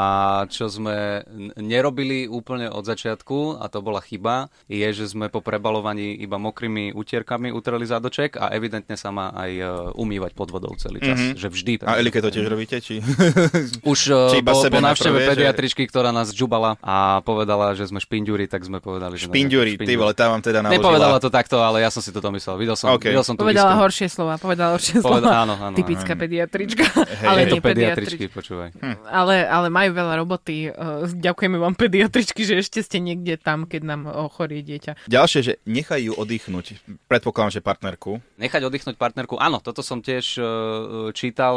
čo 0.50 0.66
sme 0.68 1.24
nerobili 1.62 2.26
úplne 2.26 2.74
od 2.74 2.84
začiatku, 2.84 3.62
a 3.62 3.70
to 3.70 3.86
bola 3.86 4.02
chyba, 4.02 4.50
je, 4.66 4.86
že 4.92 5.14
sme 5.14 5.30
po 5.30 5.40
prebalovaní 5.46 6.18
iba 6.18 6.42
mokrými 6.42 6.92
utierkami 6.98 7.54
utreli 7.54 7.86
zádoček 7.86 8.38
a 8.42 8.52
evidentne 8.54 8.98
sa 8.98 9.14
má 9.14 9.32
aj 9.34 9.52
e, 9.54 9.64
umývať 9.96 10.32
pod 10.34 10.50
vodou 10.50 10.74
celý 10.76 11.00
čas. 11.02 11.18
Mhm. 11.18 11.26
Mm-hmm. 11.28 11.40
Že 11.42 11.48
vždy 11.54 11.67
vždy. 11.68 11.84
A 11.84 12.00
Elike 12.00 12.24
to 12.24 12.32
tiež 12.32 12.48
robíte? 12.48 12.80
Či... 12.80 13.04
Už 13.92 14.00
Či 14.32 14.40
uh, 14.40 14.40
iba 14.40 14.56
po, 14.56 14.64
sebe 14.64 14.80
po 14.80 14.84
návšteve 14.88 15.12
najprv, 15.12 15.24
že- 15.24 15.32
pediatričky, 15.36 15.84
ktorá 15.84 16.16
nás 16.16 16.32
džubala 16.32 16.80
a 16.80 17.20
povedala, 17.22 17.76
že 17.76 17.84
sme 17.84 18.00
špindúri, 18.00 18.48
tak 18.48 18.64
sme 18.64 18.80
povedali, 18.80 19.20
že... 19.20 19.28
Špindúri, 19.28 19.76
ty 19.76 19.94
vole, 20.00 20.16
tá 20.16 20.32
vám 20.32 20.40
teda 20.40 20.64
naložila. 20.64 20.80
Nepovedala 20.80 21.18
to 21.20 21.28
takto, 21.28 21.60
ale 21.60 21.84
ja 21.84 21.92
som 21.92 22.00
si 22.00 22.16
to 22.16 22.24
domyslel. 22.24 22.56
Videl 22.56 22.80
som, 22.80 22.96
OK. 22.96 23.12
videl 23.12 23.26
som 23.26 23.36
Povedala 23.36 23.76
výskum. 23.76 23.84
horšie 23.84 24.08
slova, 24.08 24.34
povedala 24.40 24.80
horšie 24.80 25.04
Poveda- 25.04 25.28
slova. 25.28 25.44
áno, 25.44 25.54
áno, 25.60 25.76
Typická 25.76 26.14
áno. 26.16 26.22
pediatrička, 26.24 26.86
Hej, 26.88 27.28
ale 27.30 27.38
Je 27.38 27.46
nie 27.46 27.52
to 27.52 27.64
pediatričky, 27.64 28.24
počúvaj. 28.32 28.70
Ale, 29.04 29.36
ale 29.44 29.68
majú 29.68 29.92
veľa 29.92 30.14
roboty. 30.18 30.72
Uh, 30.72 31.04
ďakujeme 31.10 31.58
vám 31.60 31.76
pediatričky, 31.76 32.48
že 32.48 32.62
ešte 32.62 32.80
ste 32.80 32.98
niekde 33.04 33.36
tam, 33.36 33.68
keď 33.68 33.82
nám 33.84 34.02
ochorie 34.08 34.64
dieťa. 34.64 35.10
Ďalšie, 35.10 35.40
že 35.44 35.54
nechajú 35.66 36.00
ju 36.08 36.14
oddychnúť. 36.16 36.80
Predpokladám, 37.10 37.58
že 37.58 37.62
partnerku. 37.62 38.22
Nechať 38.38 38.62
oddychnúť 38.64 38.96
partnerku. 38.96 39.36
Áno, 39.36 39.60
toto 39.60 39.82
som 39.82 40.00
tiež 40.00 40.38
e, 40.38 40.44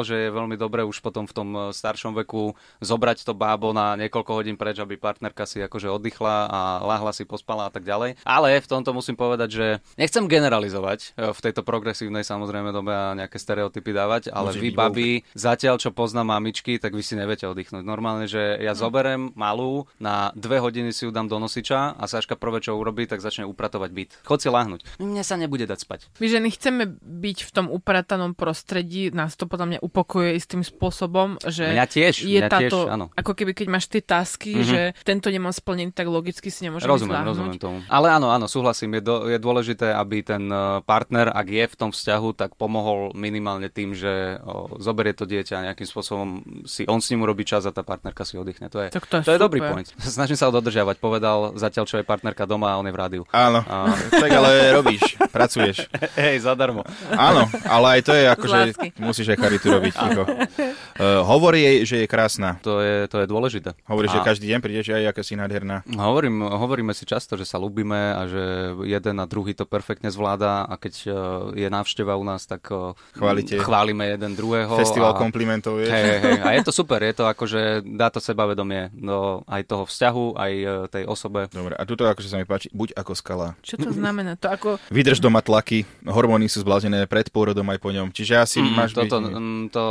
čítal, 0.00 0.16
že 0.16 0.16
je 0.28 0.37
veľmi 0.37 0.57
dobré 0.57 0.83
už 0.85 0.99
potom 1.04 1.28
v 1.28 1.35
tom 1.37 1.49
e, 1.52 1.59
staršom 1.76 2.16
veku 2.25 2.57
zobrať 2.80 3.28
to 3.28 3.37
bábo 3.37 3.76
na 3.76 3.97
niekoľko 4.00 4.33
hodín 4.33 4.57
preč, 4.57 4.80
aby 4.80 4.97
partnerka 4.97 5.45
si 5.45 5.61
akože 5.61 5.92
oddychla 5.92 6.49
a 6.49 6.61
láhla 6.80 7.12
si, 7.12 7.28
pospala 7.28 7.69
a 7.69 7.73
tak 7.73 7.85
ďalej. 7.85 8.16
Ale 8.25 8.57
v 8.61 8.66
tomto 8.69 8.97
musím 8.97 9.16
povedať, 9.16 9.49
že 9.52 9.66
nechcem 10.00 10.25
generalizovať 10.25 11.16
e, 11.16 11.33
v 11.37 11.38
tejto 11.40 11.61
progresívnej 11.61 12.25
samozrejme 12.25 12.73
dobe 12.73 12.92
a 12.92 13.16
nejaké 13.16 13.37
stereotypy 13.37 13.92
dávať, 13.92 14.33
ale 14.33 14.57
Môže 14.57 14.62
vy, 14.62 14.71
babi, 14.73 15.11
zatiaľ 15.37 15.76
čo 15.76 15.92
poznám 15.92 16.40
mamičky, 16.40 16.80
tak 16.80 16.97
vy 16.97 17.02
si 17.04 17.14
neviete 17.19 17.45
oddychnúť. 17.45 17.85
Normálne, 17.85 18.25
že 18.25 18.57
ja 18.61 18.73
zoberem 18.73 19.33
malú, 19.37 19.85
na 20.00 20.33
dve 20.33 20.62
hodiny 20.62 20.95
si 20.97 21.04
ju 21.04 21.11
dám 21.12 21.28
do 21.28 21.37
nosiča 21.37 22.00
a 22.00 22.04
Saška 22.09 22.40
prvé, 22.40 22.64
čo 22.64 22.76
urobí, 22.76 23.04
tak 23.04 23.21
začne 23.21 23.45
upratovať 23.45 23.90
byt. 23.92 24.11
Chod 24.25 24.40
si 24.40 24.49
láhnuť. 24.49 24.80
Mne 25.02 25.23
sa 25.26 25.37
nebude 25.37 25.69
dať 25.69 25.78
spať. 25.85 26.00
My 26.23 26.26
ženy 26.30 26.49
chceme 26.54 26.83
byť 27.00 27.38
v 27.45 27.50
tom 27.50 27.66
upratanom 27.69 28.33
prostredí, 28.33 29.11
nás 29.11 29.35
to 29.35 29.50
podľa 29.50 29.66
mňa 29.66 29.78
upokojuje 29.90 30.32
istým 30.32 30.62
spôsobom, 30.62 31.37
že 31.42 31.66
Mňa 31.68 31.87
tiež, 31.87 32.14
je 32.23 32.38
mňa 32.38 32.49
táto, 32.49 32.78
tiež, 32.80 32.88
áno. 32.88 33.06
ako 33.12 33.32
keby 33.35 33.52
keď 33.52 33.66
máš 33.68 33.87
tie 33.87 34.00
tasky, 34.00 34.54
Mhm. 34.54 34.64
že 34.64 34.80
tento 35.00 35.26
nemám 35.26 35.50
splnený, 35.50 35.90
tak 35.90 36.06
logicky 36.06 36.47
si 36.47 36.62
nemôžem 36.62 36.87
Rozumiem, 36.87 37.11
ísť 37.11 37.18
láhnuť. 37.18 37.28
rozumiem 37.28 37.59
tomu. 37.59 37.76
Ale 37.85 38.06
áno, 38.09 38.30
áno, 38.30 38.47
súhlasím. 38.47 38.94
Je, 38.94 39.02
do, 39.02 39.26
je 39.26 39.37
dôležité, 39.37 39.90
aby 39.90 40.23
ten 40.23 40.47
e, 40.47 40.56
partner, 40.82 41.28
ak 41.28 41.47
je 41.47 41.64
v 41.64 41.76
tom 41.76 41.90
vzťahu, 41.90 42.28
tak 42.32 42.54
pomohol 42.54 43.11
minimálne 43.12 43.66
tým, 43.66 43.90
že 43.92 44.11
o, 44.38 44.78
zoberie 44.78 45.11
to 45.11 45.25
dieťa 45.25 45.54
a 45.56 45.66
nejakým 45.66 45.85
spôsobom 45.85 46.28
si 46.64 46.87
on 46.87 46.99
s 46.99 47.09
ním 47.09 47.20
urobí 47.20 47.42
čas 47.42 47.64
a 47.64 47.70
tá 47.70 47.82
partnerka 47.82 48.23
si 48.23 48.37
oddychne. 48.37 48.68
To 48.68 48.78
je, 48.78 48.88
Tak 48.90 49.04
to 49.04 49.14
je 49.16 49.23
to 49.23 49.32
je 49.32 49.40
dobrý 49.40 49.59
point. 49.61 49.88
Snažím 50.00 50.37
sa 50.37 50.47
ho 50.47 50.52
dodržiavať. 50.52 50.97
Povedal 50.97 51.56
zatiaľ, 51.56 51.85
čo 51.85 51.97
je 51.97 52.04
partnerka 52.04 52.44
doma 52.44 52.70
a 52.70 52.78
on 52.78 52.85
je 52.85 52.94
v 52.94 52.99
rádiu. 52.99 53.23
Áno, 53.30 53.61
A- 53.62 53.90
tak 54.23 54.30
ale 54.30 54.50
robíš, 54.73 55.02
pracuješ. 55.28 55.88
Hej, 56.20 56.44
zadarmo. 56.44 56.85
Áno, 57.11 57.49
ale 57.64 57.87
aj 57.90 58.02
to 58.02 58.12
je 58.12 58.25
ako, 58.26 58.44
že 58.47 58.61
musíš 58.99 59.26
aj 59.28 59.38
charitu 59.40 59.66
robiť. 59.71 59.95
Ako. 59.95 60.23
Uh, 60.25 61.23
hovorí 61.33 61.61
jej, 61.61 61.77
že 61.85 61.97
je 62.03 62.07
krásna. 62.07 62.59
To 62.61 62.79
je, 62.79 63.07
to 63.07 63.21
je 63.21 63.27
dôležité. 63.27 63.73
Hovorí, 63.85 64.07
že 64.07 64.19
A- 64.19 64.27
každý 64.27 64.49
deň 64.49 64.61
príde, 64.61 64.81
že 64.81 64.95
aj 64.95 65.05
aká 65.09 65.23
si 65.23 65.35
nádherná. 65.35 65.83
Hovorím, 65.87 66.43
hovoríme 66.43 66.91
si 66.91 67.05
často, 67.05 67.35
že 67.35 67.45
sa 67.45 67.57
ľúbime 67.57 68.12
a 68.12 68.23
že 68.25 68.43
jeden 68.85 69.17
a 69.17 69.27
druhý 69.27 69.53
to 69.53 69.65
perfektne 69.65 70.09
zvláda 70.09 70.62
a 70.62 70.75
keď 70.75 70.95
e, 71.00 71.09
je 71.57 71.69
návšteva 71.69 72.15
u 72.15 72.25
nás, 72.25 72.45
tak 72.45 72.67
e, 72.67 72.93
Chválite. 73.15 73.59
chválime 73.59 74.07
jeden 74.09 74.33
druhého. 74.33 74.75
Festival 74.75 75.15
a... 75.15 75.19
komplimentov, 75.19 75.79
vieš. 75.79 75.91
Hej, 75.91 76.05
hej. 76.19 76.39
A 76.41 76.49
je 76.55 76.62
to 76.62 76.73
super, 76.81 77.00
je 77.00 77.15
to 77.15 77.25
akože 77.25 77.61
dá 77.87 78.09
to 78.09 78.19
sebavedomie 78.19 78.91
do 78.93 79.43
aj 79.47 79.62
toho 79.65 79.85
vzťahu, 79.85 80.25
aj 80.35 80.53
tej 80.91 81.05
osobe. 81.05 81.47
Dobre, 81.49 81.75
a 81.75 81.83
tuto 81.85 82.05
akože 82.05 82.27
sa 82.27 82.37
mi 82.37 82.45
páči, 82.45 82.71
buď 82.71 82.95
ako 82.95 83.12
skala. 83.12 83.55
Čo 83.61 83.77
to 83.79 83.91
znamená? 83.91 84.35
To 84.37 84.49
ako... 84.49 84.69
Vydrž 84.89 85.19
doma 85.19 85.41
tlaky, 85.41 85.83
hormóny 86.03 86.47
sú 86.47 86.61
zblázené 86.61 87.05
pred 87.05 87.29
pôrodom 87.29 87.67
aj 87.67 87.79
po 87.79 87.91
ňom. 87.91 88.09
Čiže 88.11 88.35
asi 88.37 88.59
Mm, 88.61 88.77
máš 88.77 88.93
toto, 88.93 89.17
byť... 89.19 89.33
to 89.69 89.85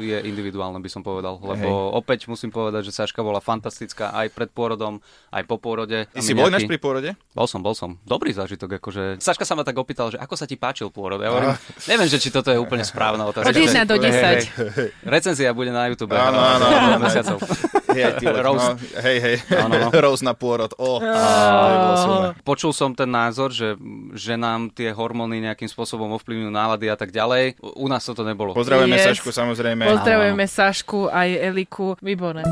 je 0.00 0.16
individuálne, 0.24 0.80
by 0.80 0.88
som 0.88 1.04
povedal, 1.04 1.36
lebo 1.36 1.92
opäť 1.92 2.30
musím 2.30 2.48
povedať, 2.48 2.88
že 2.88 2.96
Saška 2.96 3.20
bola 3.20 3.42
fantastická 3.42 4.14
aj 4.14 4.32
pred 4.32 4.48
pôrodom, 4.48 5.02
aj 5.28 5.42
po 5.44 5.60
pôrode. 5.60 6.08
Ty 6.08 6.16
A 6.16 6.24
si 6.24 6.32
bol 6.32 6.48
nejaký- 6.48 6.64
ináč 6.64 6.70
pri 6.70 6.78
pôrode? 6.80 7.10
Bol 7.34 7.44
som, 7.44 7.60
bol 7.60 7.76
som. 7.76 8.00
Dobrý 8.06 8.30
zážitok, 8.32 8.80
akože... 8.80 9.18
Saška 9.20 9.44
sa 9.44 9.58
ma 9.58 9.66
tak 9.66 9.76
opýtal, 9.76 10.08
že 10.08 10.16
ako 10.16 10.34
sa 10.38 10.46
ti 10.46 10.56
páčil 10.56 10.88
pôrod. 10.88 11.20
Ja 11.20 11.34
hovorím, 11.34 11.58
neviem, 11.84 12.08
že 12.08 12.16
či 12.16 12.30
toto 12.30 12.48
je 12.48 12.56
úplne 12.56 12.86
správna 12.86 13.26
otázka. 13.26 13.50
Od 13.50 13.58
1 13.58 13.84
do 13.90 13.96
10. 13.98 14.06
Hej, 14.06 14.40
hej, 14.48 14.70
hej. 14.78 14.88
Recenzia 15.02 15.50
bude 15.50 15.74
na 15.74 15.90
YouTube. 15.90 16.14
Áno, 16.14 16.38
áno, 16.38 16.64
áno. 16.70 17.36
Hej, 17.92 18.22
ty, 18.22 18.24
Roast. 18.46 18.62
no, 18.62 18.78
hej, 19.02 19.16
hej. 19.18 19.36
Áno, 19.58 19.74
no. 19.76 19.88
Rose 20.04 20.22
na 20.22 20.32
pôrod. 20.32 20.70
Oh, 20.78 20.98
to. 21.00 22.36
Počul 22.42 22.70
som 22.70 22.94
ten 22.94 23.10
názor, 23.10 23.50
že, 23.50 23.74
že 24.14 24.38
nám 24.38 24.70
tie 24.70 24.94
hormóny 24.94 25.42
nejakým 25.42 25.66
spôsobom 25.66 26.10
ovplyvňujú 26.16 26.50
nálady 26.50 26.86
a 26.88 26.96
tak 26.96 27.10
ďalej. 27.10 27.58
U 27.60 27.86
nás 27.90 28.06
toto 28.06 28.22
nebolo. 28.22 28.54
Pozdravujeme 28.54 28.96
Yes. 28.96 29.16
Sašku, 29.16 29.30
samozrejme. 29.32 29.86
Pozdravujeme 29.86 30.46
Sašku 30.46 31.08
aj 31.08 31.28
Eliku. 31.40 31.96
Výborné. 32.04 32.42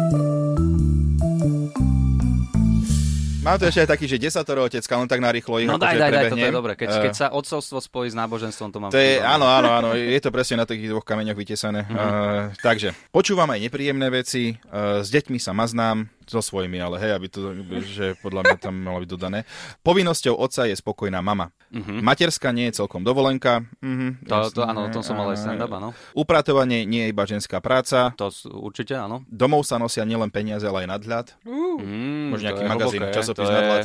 Mám 3.49 3.57
tu 3.57 3.65
ešte 3.65 3.81
aj 3.81 3.91
taký, 3.97 4.05
že 4.05 4.21
desatoro 4.21 4.61
otecka, 4.69 4.93
len 4.93 5.09
tak 5.09 5.25
narýchlo 5.25 5.65
ich 5.65 5.69
No 5.69 5.81
akože 5.81 5.89
daj, 5.89 5.97
daj, 5.97 6.11
daj, 6.13 6.31
toto 6.37 6.45
je 6.45 6.53
dobre. 6.53 6.73
Keď, 6.77 6.89
Eh, 6.93 7.03
keď 7.09 7.15
sa 7.17 7.27
odcovstvo 7.33 7.79
spojí 7.81 8.13
s 8.13 8.17
náboženstvom, 8.17 8.69
to 8.69 8.79
mám. 8.79 8.91
To 8.93 9.01
je, 9.01 9.25
áno, 9.25 9.49
áno, 9.49 9.69
áno, 9.73 9.89
je 9.97 10.21
to 10.21 10.29
presne 10.29 10.61
na 10.61 10.67
takých 10.69 10.93
dvoch 10.93 11.07
kameňoch 11.09 11.39
vytesané. 11.39 11.89
Mhm. 11.89 11.97
Uh, 11.97 12.53
takže, 12.61 12.93
počúvam 13.09 13.49
aj 13.49 13.65
nepríjemné 13.65 14.13
veci, 14.13 14.53
uh, 14.69 15.01
s 15.01 15.09
deťmi 15.09 15.41
sa 15.41 15.57
maznám, 15.57 16.13
so 16.29 16.45
svojimi, 16.45 16.77
ale 16.77 17.01
hej, 17.01 17.17
aby 17.17 17.27
to, 17.33 17.41
že 17.81 18.13
podľa 18.21 18.45
mňa 18.45 18.57
tam 18.61 18.77
malo 18.77 19.01
byť 19.01 19.09
dodané. 19.09 19.49
Povinnosťou 19.81 20.37
otca 20.37 20.69
je 20.69 20.77
spokojná 20.77 21.25
mama. 21.25 21.49
Mhm. 21.69 22.01
Materská 22.01 22.49
nie 22.49 22.73
je 22.73 22.81
celkom 22.81 23.05
dovolenka. 23.05 23.61
Mhm, 23.85 24.25
To, 24.25 24.49
to, 24.49 24.61
jasné, 24.61 24.71
áno, 24.73 24.81
o 24.85 24.89
tom 24.89 25.03
som 25.05 25.15
mal 25.15 25.29
aj 25.29 25.39
stand-up, 25.39 25.69
áno. 25.69 25.93
Upratovanie 26.13 26.89
nie 26.89 27.05
je 27.05 27.13
iba 27.13 27.25
ženská 27.25 27.61
práca. 27.61 28.13
To 28.17 28.33
určite, 28.57 28.97
áno. 28.97 29.21
Domov 29.29 29.69
sa 29.69 29.77
nosia 29.77 30.03
nielen 30.03 30.33
peniaze, 30.33 30.65
ale 30.65 30.85
aj 30.85 30.89
nadhľad. 30.97 31.27
Mm, 31.45 32.33
Možno 32.33 32.41
to 32.41 32.45
nejaký 32.49 32.63
magazín, 32.65 33.01
hlboké, 33.05 33.15
časopis 33.15 33.45
to 33.45 33.51
je 33.51 33.55
nadhľad. 33.55 33.85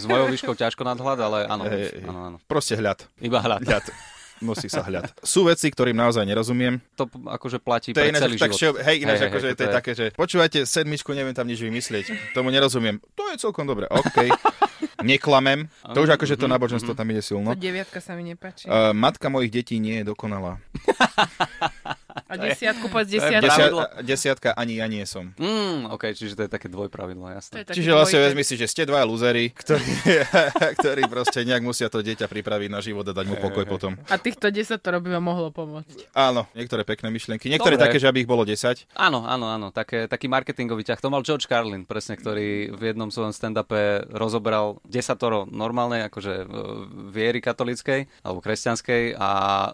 S 0.00 0.04
mojou 0.08 0.26
výškou 0.32 0.54
ťažko 0.56 0.82
nadhľad, 0.82 1.18
ale 1.20 1.38
áno, 1.46 1.62
Hej, 1.68 2.02
áno, 2.04 2.20
áno. 2.32 2.36
Proste 2.48 2.74
hľad. 2.74 3.04
Iba 3.20 3.38
hľad. 3.40 3.60
Hľad. 3.62 3.84
Nosí 4.42 4.66
sa 4.66 4.82
hľad. 4.82 5.14
Sú 5.22 5.46
veci, 5.46 5.70
ktorým 5.70 5.94
naozaj 5.94 6.26
nerozumiem. 6.26 6.82
To 6.98 7.06
akože 7.06 7.62
platí 7.62 7.94
To 7.94 8.02
je 8.02 8.04
pre 8.04 8.10
ináč, 8.10 8.22
celý 8.26 8.36
tak 8.36 8.50
život. 8.52 8.82
hej, 8.82 8.96
ináč, 9.00 9.18
Hej, 9.22 9.28
akože 9.30 9.48
hej, 9.48 9.54
to 9.54 9.62
je 9.62 9.70
také, 9.70 9.90
že 9.94 10.06
počúvajte, 10.12 10.58
sedmičku, 10.66 11.14
neviem 11.14 11.30
tam 11.30 11.46
nič 11.46 11.62
vymyslieť. 11.62 12.34
Tomu 12.34 12.50
nerozumiem. 12.50 12.98
To 13.14 13.30
je 13.30 13.38
celkom 13.38 13.64
dobre. 13.64 13.86
OK. 13.86 14.26
Neklamem. 15.02 15.66
To 15.94 16.02
už 16.02 16.14
akože 16.14 16.34
to 16.36 16.46
Mhm, 16.46 16.52
náboženstvo 16.54 16.92
tam 16.92 17.06
ide 17.10 17.22
silno. 17.22 17.54
To 17.54 17.58
deviatka 17.58 17.98
sa 17.98 18.14
mi 18.14 18.22
nepáči. 18.24 18.66
Uh, 18.66 18.90
matka 18.92 19.26
mojich 19.26 19.50
detí 19.50 19.78
nie 19.78 20.02
je 20.02 20.10
dokonalá. 20.10 20.58
Desiatku, 22.62 22.86
to 22.92 22.98
je 23.02 23.06
desiatku. 23.10 23.42
Desia- 23.42 23.90
desiatka 24.06 24.48
ani 24.54 24.78
ja 24.78 24.86
nie 24.86 25.02
som. 25.02 25.34
Mm, 25.34 25.90
OK, 25.90 26.14
čiže 26.14 26.38
to 26.38 26.42
je 26.46 26.50
také 26.50 26.70
dvojpravidlo, 26.70 27.26
To 27.26 27.34
jasné. 27.34 27.54
Čiže 27.66 27.90
vlastne 27.90 28.22
dvojité. 28.22 28.28
vezmi 28.38 28.42
si, 28.46 28.54
že 28.54 28.66
ste 28.70 28.82
dva 28.86 29.02
lúzery, 29.02 29.50
ktorí, 29.50 29.86
ktorí 30.78 31.02
proste 31.10 31.42
nejak 31.42 31.62
musia 31.66 31.90
to 31.90 31.98
dieťa 32.00 32.30
pripraviť 32.30 32.68
na 32.70 32.78
život 32.78 33.02
a 33.08 33.12
dať 33.12 33.26
mu 33.26 33.36
pokoj 33.42 33.64
potom. 33.66 33.98
A 34.06 34.16
týchto 34.16 34.48
10 34.52 34.78
to 34.78 34.88
robí 34.94 35.10
vám 35.10 35.24
mohlo 35.24 35.50
pomôcť. 35.50 36.14
Áno, 36.14 36.46
niektoré 36.54 36.86
pekné 36.86 37.10
myšlienky. 37.10 37.50
Niektoré 37.50 37.74
Dobre. 37.74 37.90
také, 37.90 37.96
že 37.98 38.06
aby 38.06 38.22
ich 38.22 38.30
bolo 38.30 38.46
10. 38.46 38.86
Áno, 38.94 39.24
áno, 39.26 39.46
áno, 39.48 39.74
také, 39.74 40.06
taký 40.06 40.28
marketingový 40.28 40.86
ťah. 40.86 41.00
To 41.00 41.08
mal 41.10 41.24
George 41.26 41.48
Carlin, 41.48 41.88
presne, 41.88 42.14
ktorý 42.14 42.70
v 42.76 42.82
jednom 42.92 43.08
svojom 43.08 43.32
stand-upe 43.32 44.06
rozoberal 44.12 44.78
desatoro 44.84 45.48
normálnej, 45.48 46.06
akože 46.06 46.34
e, 46.42 46.46
viery 47.10 47.40
katolíckej 47.40 48.06
alebo 48.20 48.44
kresťanskej 48.44 49.16
a 49.16 49.30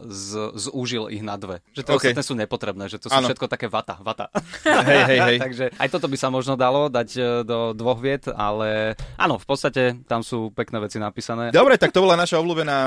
z, 0.06 0.30
zúžil 0.54 1.10
ich 1.10 1.24
na 1.24 1.34
dve. 1.34 1.58
Že 1.74 1.82
tie 1.82 1.92
OK. 1.92 1.98
ostatné 1.98 2.22
sú 2.22 2.34
nepotrebné, 2.38 2.77
že 2.84 3.00
to 3.00 3.08
sú 3.08 3.16
Áno. 3.16 3.26
všetko 3.26 3.46
také 3.48 3.66
vata, 3.66 3.98
vata. 3.98 4.30
Hej, 4.88 5.02
hej, 5.04 5.18
hej. 5.18 5.36
Takže 5.44 5.64
aj 5.74 5.88
toto 5.88 6.06
by 6.06 6.14
sa 6.14 6.28
možno 6.28 6.54
dalo 6.54 6.86
dať 6.86 7.08
e, 7.10 7.22
do 7.42 7.72
dvoch 7.72 7.98
viet, 7.98 8.28
ale 8.28 8.92
áno, 9.16 9.34
v 9.34 9.46
podstate 9.48 9.82
tam 10.04 10.20
sú 10.20 10.52
pekné 10.52 10.78
veci 10.78 10.96
napísané. 10.96 11.50
Dobre, 11.50 11.74
tak 11.74 11.90
to 11.90 11.98
bola 11.98 12.14
naša 12.14 12.36
obľúbená 12.36 12.78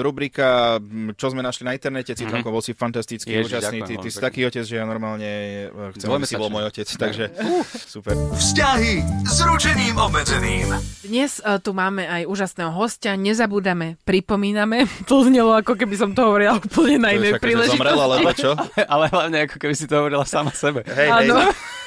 rubrika, 0.00 0.80
čo 1.12 1.28
sme 1.28 1.40
našli 1.40 1.62
na 1.62 1.72
internete. 1.72 2.12
Citronko, 2.12 2.48
bol 2.48 2.58
si 2.58 2.72
fantastický, 2.72 3.28
Mhm. 3.28 3.36
Ježiš, 3.36 3.50
úžasný. 3.52 3.68
Ty, 3.68 3.84
ďakujem 3.84 3.86
ty 3.86 3.94
veľmi 4.00 4.10
si 4.10 4.20
taký 4.22 4.40
otec, 4.42 4.64
že 4.64 4.74
ja 4.74 4.84
normálne 4.84 5.30
e, 5.66 5.92
chcem, 5.92 6.08
aby 6.08 6.24
si 6.24 6.34
bol 6.34 6.48
môj 6.48 6.64
otec. 6.64 6.88
Takže 6.88 7.24
super. 7.94 8.14
Vzťahy 8.32 8.94
s 9.26 9.38
ručením 9.42 9.94
obmedzeným. 9.94 10.68
Dnes 11.02 11.38
uh, 11.38 11.58
tu 11.58 11.70
máme 11.70 12.02
aj 12.02 12.22
úžasného 12.24 12.72
hostia. 12.72 13.12
Nezabúdame, 13.12 14.00
pripomíname. 14.02 14.88
To 15.04 15.20
znelo, 15.20 15.52
ako 15.52 15.76
keby 15.76 15.94
som 15.94 16.10
to 16.10 16.24
hovorila 16.24 16.56
úplne 16.56 16.96
na 16.96 17.10
inej 17.12 17.36
však, 17.36 17.42
že 17.42 17.52
zomrel, 17.68 17.68
príležitosti. 17.68 18.06
alebo 18.06 18.30
čo? 18.32 18.50
ale 18.86 19.04
hlavne 19.06 19.35
ako 19.44 19.60
keby 19.60 19.74
si 19.76 19.84
to 19.84 20.00
hovorila 20.00 20.24
sama 20.24 20.54
sebe. 20.56 20.80
Hej, 20.88 21.08
hej. 21.12 21.30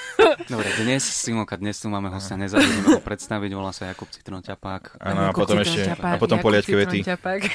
Dobre, 0.49 0.67
dnes, 0.81 1.03
Simonka, 1.03 1.55
dnes 1.55 1.79
tu 1.79 1.87
máme 1.87 2.09
hostia, 2.11 2.35
nezabudneme 2.35 2.99
ho 2.99 3.01
predstaviť, 3.03 3.49
volá 3.55 3.71
sa 3.71 3.89
Jakub 3.89 4.09
Citron 4.11 4.43
Ťapák. 4.43 4.99
Áno, 4.99 5.21
a 5.29 5.31
potom 5.31 5.59
ešte, 5.61 5.93
a 5.95 6.15
potom 6.17 6.41
poliačke 6.41 6.73
vety. 6.75 7.05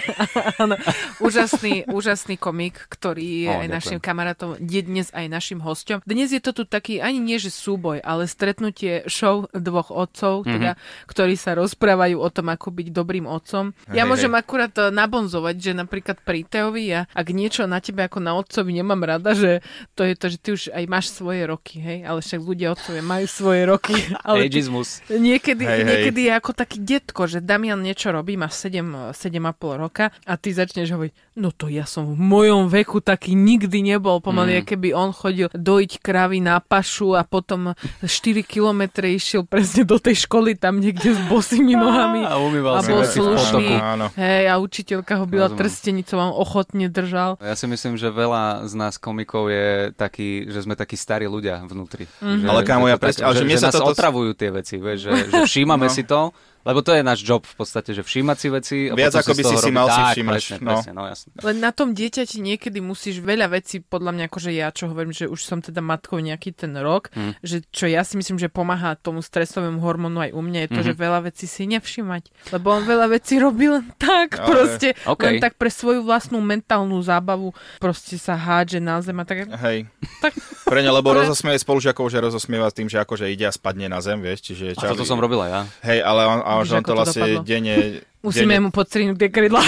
Áno, 0.62 0.78
úžasný, 1.18 1.88
úžasný 1.90 2.38
komik, 2.38 2.86
ktorý 2.86 3.48
je 3.48 3.52
o, 3.52 3.60
aj 3.64 3.68
našim 3.68 3.98
kamarátom, 3.98 4.56
je 4.60 4.80
dnes 4.80 5.08
aj 5.10 5.26
našim 5.26 5.58
hosťom. 5.60 6.06
Dnes 6.06 6.30
je 6.30 6.40
to 6.40 6.54
tu 6.54 6.62
taký, 6.64 7.02
ani 7.02 7.18
nie 7.20 7.36
že 7.40 7.50
súboj, 7.50 8.00
ale 8.00 8.30
stretnutie 8.30 9.04
show 9.10 9.46
dvoch 9.50 9.90
otcov, 9.90 10.44
mm-hmm. 10.44 10.54
teda, 10.54 10.70
ktorí 11.10 11.34
sa 11.34 11.58
rozprávajú 11.58 12.16
o 12.20 12.28
tom, 12.30 12.50
ako 12.50 12.70
byť 12.70 12.88
dobrým 12.94 13.26
otcom. 13.26 13.74
Ja 13.90 14.06
hej, 14.06 14.10
môžem 14.10 14.32
hej. 14.32 14.40
akurát 14.40 14.74
eh, 14.78 14.88
nabonzovať, 14.94 15.54
že 15.58 15.72
napríklad 15.74 16.22
pri 16.22 16.46
Teovi, 16.46 16.94
ja, 16.94 17.10
ak 17.12 17.26
niečo 17.34 17.66
na 17.66 17.82
tebe 17.82 18.06
ako 18.06 18.22
na 18.22 18.38
otcovi 18.38 18.70
nemám 18.70 19.02
rada, 19.04 19.34
že 19.34 19.60
to 19.98 20.06
je 20.06 20.14
to, 20.14 20.26
že 20.30 20.38
ty 20.38 20.48
už 20.54 20.62
aj 20.70 20.84
máš 20.86 21.10
svoje 21.10 21.44
roky, 21.44 21.82
hej, 21.82 22.06
ale 22.06 22.22
však 22.22 22.40
ľudia 22.40 22.53
otcovia 22.62 23.02
majú 23.02 23.26
svoje 23.26 23.62
roky. 23.66 23.96
Ale 24.26 24.46
Ageismus. 24.46 25.02
Niekedy, 25.10 25.64
hej, 25.66 25.80
niekedy 25.82 26.20
hej. 26.26 26.28
je 26.30 26.32
ako 26.38 26.50
taký 26.54 26.78
detko, 26.78 27.26
že 27.26 27.42
Damian 27.42 27.82
niečo 27.82 28.14
robí, 28.14 28.38
má 28.38 28.46
7, 28.46 29.10
7,5 29.10 29.82
roka 29.82 30.14
a 30.22 30.32
ty 30.38 30.54
začneš 30.54 30.94
hovoriť, 30.94 31.12
no 31.42 31.50
to 31.50 31.66
ja 31.66 31.88
som 31.88 32.14
v 32.14 32.18
mojom 32.20 32.70
veku 32.70 33.02
taký 33.02 33.34
nikdy 33.34 33.82
nebol. 33.82 34.22
Pomaly, 34.22 34.62
mm. 34.62 34.66
keby 34.70 34.88
on 34.94 35.10
chodil 35.10 35.50
dojiť 35.50 35.98
kravy 35.98 36.38
na 36.38 36.62
pašu 36.62 37.18
a 37.18 37.26
potom 37.26 37.74
4 38.04 38.46
kilometre 38.46 39.10
išiel 39.10 39.42
presne 39.42 39.82
do 39.82 39.98
tej 39.98 40.24
školy 40.28 40.54
tam 40.54 40.78
niekde 40.78 41.16
s 41.16 41.20
bosými 41.26 41.74
nohami. 41.84 42.22
A 42.22 42.38
umýval 42.38 42.78
a 42.78 42.80
bol 42.84 43.02
slušný. 43.02 43.66
Hej, 44.14 44.44
a 44.48 44.54
učiteľka 44.62 45.18
ho 45.18 45.26
byla 45.26 45.50
trstenicou 45.50 46.20
on 46.20 46.32
ochotne 46.36 46.86
držal. 46.92 47.36
Ja 47.42 47.56
si 47.58 47.66
myslím, 47.66 47.98
že 47.98 48.12
veľa 48.12 48.66
z 48.68 48.74
nás 48.76 48.96
komikov 49.00 49.50
je 49.50 49.90
taký, 49.96 50.48
že 50.48 50.64
sme 50.64 50.74
takí 50.78 50.94
starí 50.94 51.26
ľudia 51.26 51.62
vnútri. 51.64 52.06
Mm-hmm. 52.20 52.43
Že, 52.44 52.50
ale 52.52 52.60
kámo, 52.62 52.86
ja 52.86 52.96
presne, 53.00 53.22
ale 53.24 53.34
že, 53.40 53.42
že, 53.48 53.56
že 53.56 53.64
nás 53.64 53.74
toto... 53.74 53.88
otravujú 53.90 54.30
tie 54.36 54.52
veci, 54.52 54.76
vieš, 54.76 54.98
že, 55.08 55.12
že 55.32 55.38
všímame 55.48 55.88
no. 55.88 55.94
si 55.94 56.04
to 56.04 56.30
lebo 56.64 56.80
to 56.80 56.96
je 56.96 57.04
náš 57.04 57.20
job 57.20 57.44
v 57.44 57.56
podstate, 57.60 57.92
že 57.92 58.00
všímať 58.00 58.36
si 58.40 58.48
veci. 58.48 58.76
A 58.88 58.96
Viac 58.96 59.20
ako 59.20 59.36
by 59.36 59.42
si 59.44 59.56
si 59.60 59.70
mal 59.70 59.86
si 59.92 60.00
všímať. 60.00 60.32
Presne, 60.34 60.56
no. 60.64 60.72
presne, 60.72 60.92
no 60.96 61.02
jasne. 61.04 61.30
Len 61.44 61.56
na 61.60 61.70
tom 61.76 61.92
dieťati 61.92 62.40
niekedy 62.40 62.80
musíš 62.80 63.20
veľa 63.20 63.52
vecí, 63.52 63.84
podľa 63.84 64.16
mňa 64.16 64.24
akože 64.32 64.50
ja, 64.50 64.72
čo 64.72 64.88
hovorím, 64.88 65.12
že 65.12 65.28
už 65.28 65.40
som 65.44 65.60
teda 65.60 65.84
matkou 65.84 66.16
nejaký 66.18 66.56
ten 66.56 66.72
rok, 66.80 67.12
hmm. 67.12 67.38
že 67.44 67.62
čo 67.68 67.84
ja 67.84 68.00
si 68.00 68.16
myslím, 68.16 68.40
že 68.40 68.48
pomáha 68.48 68.96
tomu 68.96 69.20
stresovému 69.20 69.78
hormónu 69.84 70.24
aj 70.24 70.32
u 70.32 70.40
mňa, 70.40 70.60
je 70.64 70.70
to, 70.72 70.80
hmm. 70.80 70.88
že 70.88 70.92
veľa 70.96 71.20
vecí 71.28 71.44
si 71.44 71.68
nevšímať. 71.68 72.52
Lebo 72.56 72.72
on 72.72 72.88
veľa 72.88 73.12
vecí 73.12 73.36
robí 73.36 73.68
len 73.68 73.84
tak, 74.00 74.40
Ale... 74.40 74.48
proste, 74.48 74.88
okay. 75.04 75.36
len 75.36 75.44
tak 75.44 75.60
pre 75.60 75.68
svoju 75.68 76.00
vlastnú 76.00 76.40
mentálnu 76.40 76.96
zábavu 77.04 77.52
proste 77.76 78.16
sa 78.16 78.40
hádže 78.40 78.80
na 78.80 79.04
zem 79.04 79.20
a 79.20 79.24
tak. 79.28 79.44
Hej. 79.52 79.84
Tak... 80.24 80.32
Pre 80.64 80.80
ne, 80.80 80.88
lebo 80.88 81.12
rozosmieje 81.20 81.60
spolužiakov, 81.60 82.08
že 82.08 82.24
rozosmieva 82.24 82.72
tým, 82.72 82.88
že 82.88 82.96
akože 83.04 83.28
ide 83.28 83.44
a 83.44 83.52
spadne 83.52 83.92
na 83.92 84.00
zem, 84.00 84.24
vieš, 84.24 84.48
čiže... 84.48 84.80
A 84.80 84.96
toto 84.96 85.04
som 85.04 85.20
robila 85.20 85.44
ja. 85.46 85.60
Hej, 85.84 86.00
ale 86.00 86.24
on, 86.24 86.40
a 86.40 86.53
že 86.62 86.78
on 86.78 86.84
to 86.86 86.94
vlastne 86.94 87.42
denne 87.42 88.06
Musíme 88.24 88.56
denne, 88.56 88.64
mu 88.64 88.70
podstrihnúť 88.72 89.20
tie 89.20 89.28
krydla. 89.28 89.60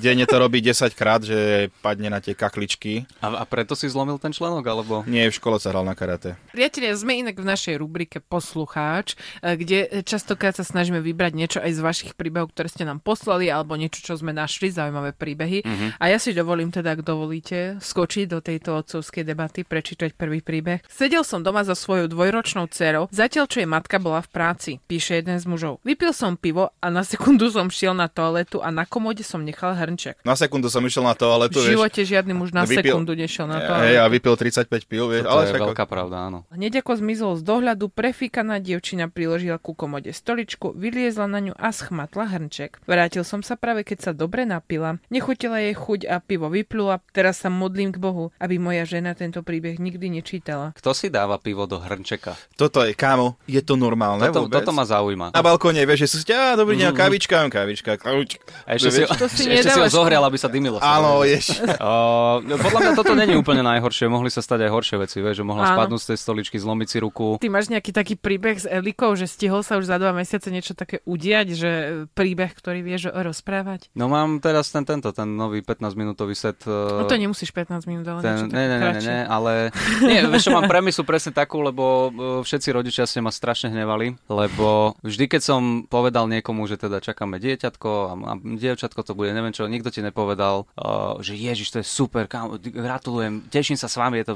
Denne 0.00 0.24
to 0.24 0.40
robí 0.40 0.64
10 0.64 0.88
krát, 0.96 1.20
že 1.20 1.68
padne 1.84 2.08
na 2.08 2.16
tie 2.16 2.32
kakličky. 2.32 3.04
A, 3.20 3.42
a 3.42 3.44
preto 3.44 3.76
si 3.76 3.84
zlomil 3.92 4.16
ten 4.16 4.32
členok, 4.32 4.64
alebo? 4.64 4.94
Nie, 5.04 5.28
v 5.28 5.36
škole 5.36 5.60
sa 5.60 5.68
hral 5.68 5.84
na 5.84 5.92
karate. 5.92 6.40
Priatelia, 6.48 6.96
sme 6.96 7.20
inak 7.20 7.36
v 7.36 7.44
našej 7.44 7.76
rubrike 7.76 8.24
Poslucháč, 8.24 9.20
eh, 9.44 9.52
kde 9.60 10.00
častokrát 10.00 10.56
sa 10.56 10.64
snažíme 10.64 11.04
vybrať 11.04 11.32
niečo 11.36 11.58
aj 11.60 11.72
z 11.76 11.80
vašich 11.84 12.12
príbehov, 12.16 12.56
ktoré 12.56 12.72
ste 12.72 12.88
nám 12.88 13.04
poslali, 13.04 13.52
alebo 13.52 13.76
niečo, 13.76 14.00
čo 14.00 14.16
sme 14.16 14.32
našli, 14.32 14.72
zaujímavé 14.72 15.12
príbehy. 15.12 15.58
Uh-huh. 15.60 15.88
A 16.00 16.08
ja 16.08 16.16
si 16.16 16.32
dovolím 16.32 16.72
teda, 16.72 16.96
ak 16.96 17.04
dovolíte, 17.04 17.76
skočiť 17.84 18.32
do 18.32 18.40
tejto 18.40 18.80
otcovskej 18.80 19.28
debaty, 19.28 19.68
prečítať 19.68 20.16
prvý 20.16 20.40
príbeh. 20.40 20.80
Sedel 20.88 21.20
som 21.20 21.44
doma 21.44 21.68
so 21.68 21.76
svojou 21.76 22.08
dvojročnou 22.08 22.64
dcerou, 22.72 23.12
zatiaľ 23.12 23.44
čo 23.44 23.60
jej 23.60 23.68
matka 23.68 24.00
bola 24.00 24.24
v 24.24 24.32
práci, 24.32 24.70
píše 24.88 25.20
jeden 25.20 25.36
z 25.36 25.44
mužov. 25.44 25.84
Vypil 25.84 26.16
som 26.16 26.40
pivo 26.40 26.72
a 26.80 26.86
na 26.88 27.04
sekundu 27.04 27.50
som 27.58 27.66
šiel 27.66 27.90
na 27.90 28.06
toaletu 28.06 28.62
a 28.62 28.70
na 28.70 28.86
komode 28.86 29.26
som 29.26 29.42
nechal 29.42 29.74
hrnček. 29.74 30.22
Na 30.22 30.38
sekundu 30.38 30.70
som 30.70 30.78
išiel 30.86 31.02
na 31.02 31.18
toaletu. 31.18 31.58
V 31.58 31.74
živote 31.74 32.06
vieš, 32.06 32.14
žiadny 32.14 32.32
muž 32.38 32.54
na 32.54 32.62
vypil, 32.62 32.94
sekundu 32.94 33.18
nešiel 33.18 33.50
na 33.50 33.58
toaletu. 33.58 33.82
Hej, 33.90 33.96
a 33.98 34.06
vypil 34.06 34.34
35 34.38 34.86
pil, 34.86 35.04
vieš. 35.10 35.26
To, 35.26 35.30
ale 35.34 35.50
je 35.50 35.54
veľká 35.58 35.84
pravda, 35.90 36.30
áno. 36.30 36.46
Hneď 36.54 36.86
ako 36.86 37.02
zmizol 37.02 37.32
z 37.34 37.42
dohľadu, 37.42 37.90
prefíkaná 37.90 38.62
dievčina 38.62 39.10
priložila 39.10 39.58
ku 39.58 39.74
komode 39.74 40.14
stoličku, 40.14 40.70
vyliezla 40.78 41.26
na 41.26 41.42
ňu 41.42 41.54
a 41.58 41.74
schmatla 41.74 42.30
hrnček. 42.30 42.78
Vrátil 42.86 43.26
som 43.26 43.42
sa 43.42 43.58
práve, 43.58 43.82
keď 43.82 43.98
sa 43.98 44.12
dobre 44.14 44.46
napila. 44.46 45.02
Nechutila 45.10 45.58
jej 45.58 45.74
chuť 45.74 46.06
a 46.06 46.22
pivo 46.22 46.46
vyplula. 46.46 47.02
Teraz 47.10 47.42
sa 47.42 47.50
modlím 47.50 47.90
k 47.90 47.98
Bohu, 47.98 48.30
aby 48.38 48.62
moja 48.62 48.86
žena 48.86 49.18
tento 49.18 49.42
príbeh 49.42 49.82
nikdy 49.82 50.14
nečítala. 50.14 50.70
Kto 50.78 50.94
si 50.94 51.10
dáva 51.10 51.42
pivo 51.42 51.66
do 51.66 51.82
hrnčeka? 51.82 52.38
Toto 52.54 52.86
je, 52.86 52.94
kámo, 52.94 53.34
je 53.50 53.58
to 53.66 53.74
normálne 53.74 54.28
toto, 54.30 54.46
toto 54.46 54.70
ma 54.70 54.84
zaujíma. 54.86 55.34
Na 55.34 55.42
balkóne, 55.42 55.82
vieš, 55.82 56.06
že 56.06 56.08
sú 56.14 56.18
ste, 56.22 56.36
dobrý 56.54 56.76
deň, 56.76 56.92
mm-hmm. 56.92 57.00
kavička, 57.00 57.36
kavička, 57.52 57.96
kavička. 57.96 58.42
A 58.66 58.76
ešte, 58.76 58.90
si, 58.90 59.00
to 59.06 59.26
si, 59.30 59.48
ešte 59.54 59.70
si 59.70 59.80
ho 59.80 59.88
zohrial, 59.88 60.26
aby 60.26 60.36
sa 60.36 60.50
dymilo. 60.50 60.82
Áno, 60.82 61.22
ješ. 61.22 61.62
Uh, 61.78 62.42
podľa 62.66 62.80
mňa 62.82 62.92
toto 62.98 63.14
není 63.14 63.38
úplne 63.38 63.62
najhoršie, 63.62 64.10
mohli 64.10 64.28
sa 64.28 64.42
stať 64.42 64.66
aj 64.66 64.70
horšie 64.74 64.96
veci, 64.98 65.22
vieš, 65.22 65.40
že 65.40 65.44
mohla 65.46 65.70
Áno. 65.70 65.74
spadnúť 65.78 66.00
z 66.02 66.06
tej 66.14 66.18
stoličky, 66.18 66.56
zlomiť 66.58 66.88
si 66.90 66.98
ruku. 66.98 67.38
Ty 67.38 67.48
máš 67.48 67.70
nejaký 67.70 67.94
taký 67.94 68.14
príbeh 68.18 68.58
s 68.58 68.66
Elikou, 68.66 69.14
že 69.14 69.30
stihol 69.30 69.62
sa 69.62 69.78
už 69.78 69.86
za 69.86 69.96
dva 70.02 70.10
mesiace 70.10 70.50
niečo 70.50 70.74
také 70.74 71.00
udiať, 71.06 71.46
že 71.54 71.70
príbeh, 72.12 72.50
ktorý 72.50 72.82
vieš 72.82 73.14
rozprávať? 73.14 73.88
No 73.94 74.10
mám 74.10 74.42
teraz 74.42 74.68
ten 74.74 74.88
tento, 74.88 75.12
ten 75.12 75.28
nový 75.28 75.60
15-minútový 75.60 76.32
set. 76.32 76.64
Uh, 76.66 77.00
no 77.00 77.04
to 77.06 77.16
nemusíš 77.16 77.52
15 77.52 77.84
minút, 77.90 78.06
ale 78.08 78.20
ten, 78.24 78.48
ne, 78.48 78.64
ne, 78.66 78.78
ne, 78.80 79.00
ne, 79.00 79.18
ale 79.28 79.68
nie, 80.08 80.24
vieš, 80.28 80.48
čo 80.48 80.56
mám 80.56 80.66
premisu 80.66 81.04
presne 81.04 81.32
takú, 81.32 81.60
lebo 81.60 81.84
uh, 82.08 82.40
všetci 82.42 82.68
rodičia 82.74 83.04
ste 83.04 83.20
ma 83.20 83.30
strašne 83.30 83.72
hnevali, 83.72 84.16
lebo 84.26 84.96
vždy, 85.04 85.24
keď 85.30 85.42
som 85.44 85.60
povedal 85.86 86.26
niekomu, 86.28 86.66
že 86.66 86.76
teda 86.80 87.00
čakáme 87.00 87.37
dieťatko 87.38 87.90
a, 87.90 88.12
a 88.14 88.32
dievčatko 88.38 89.04
to 89.04 89.12
bude, 89.12 89.34
neviem 89.34 89.52
čo, 89.52 89.68
nikto 89.68 89.92
ti 89.92 90.00
nepovedal, 90.00 90.64
uh, 90.78 91.20
že 91.20 91.36
ježiš, 91.36 91.74
to 91.74 91.78
je 91.82 91.86
super, 91.86 92.30
kam, 92.30 92.56
gratulujem, 92.58 93.44
teším 93.50 93.78
sa 93.78 93.90
s 93.90 93.98
vami, 93.98 94.22
je 94.22 94.26
to... 94.30 94.34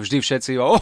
Vždy 0.00 0.16
všetci, 0.24 0.56
oj, 0.56 0.80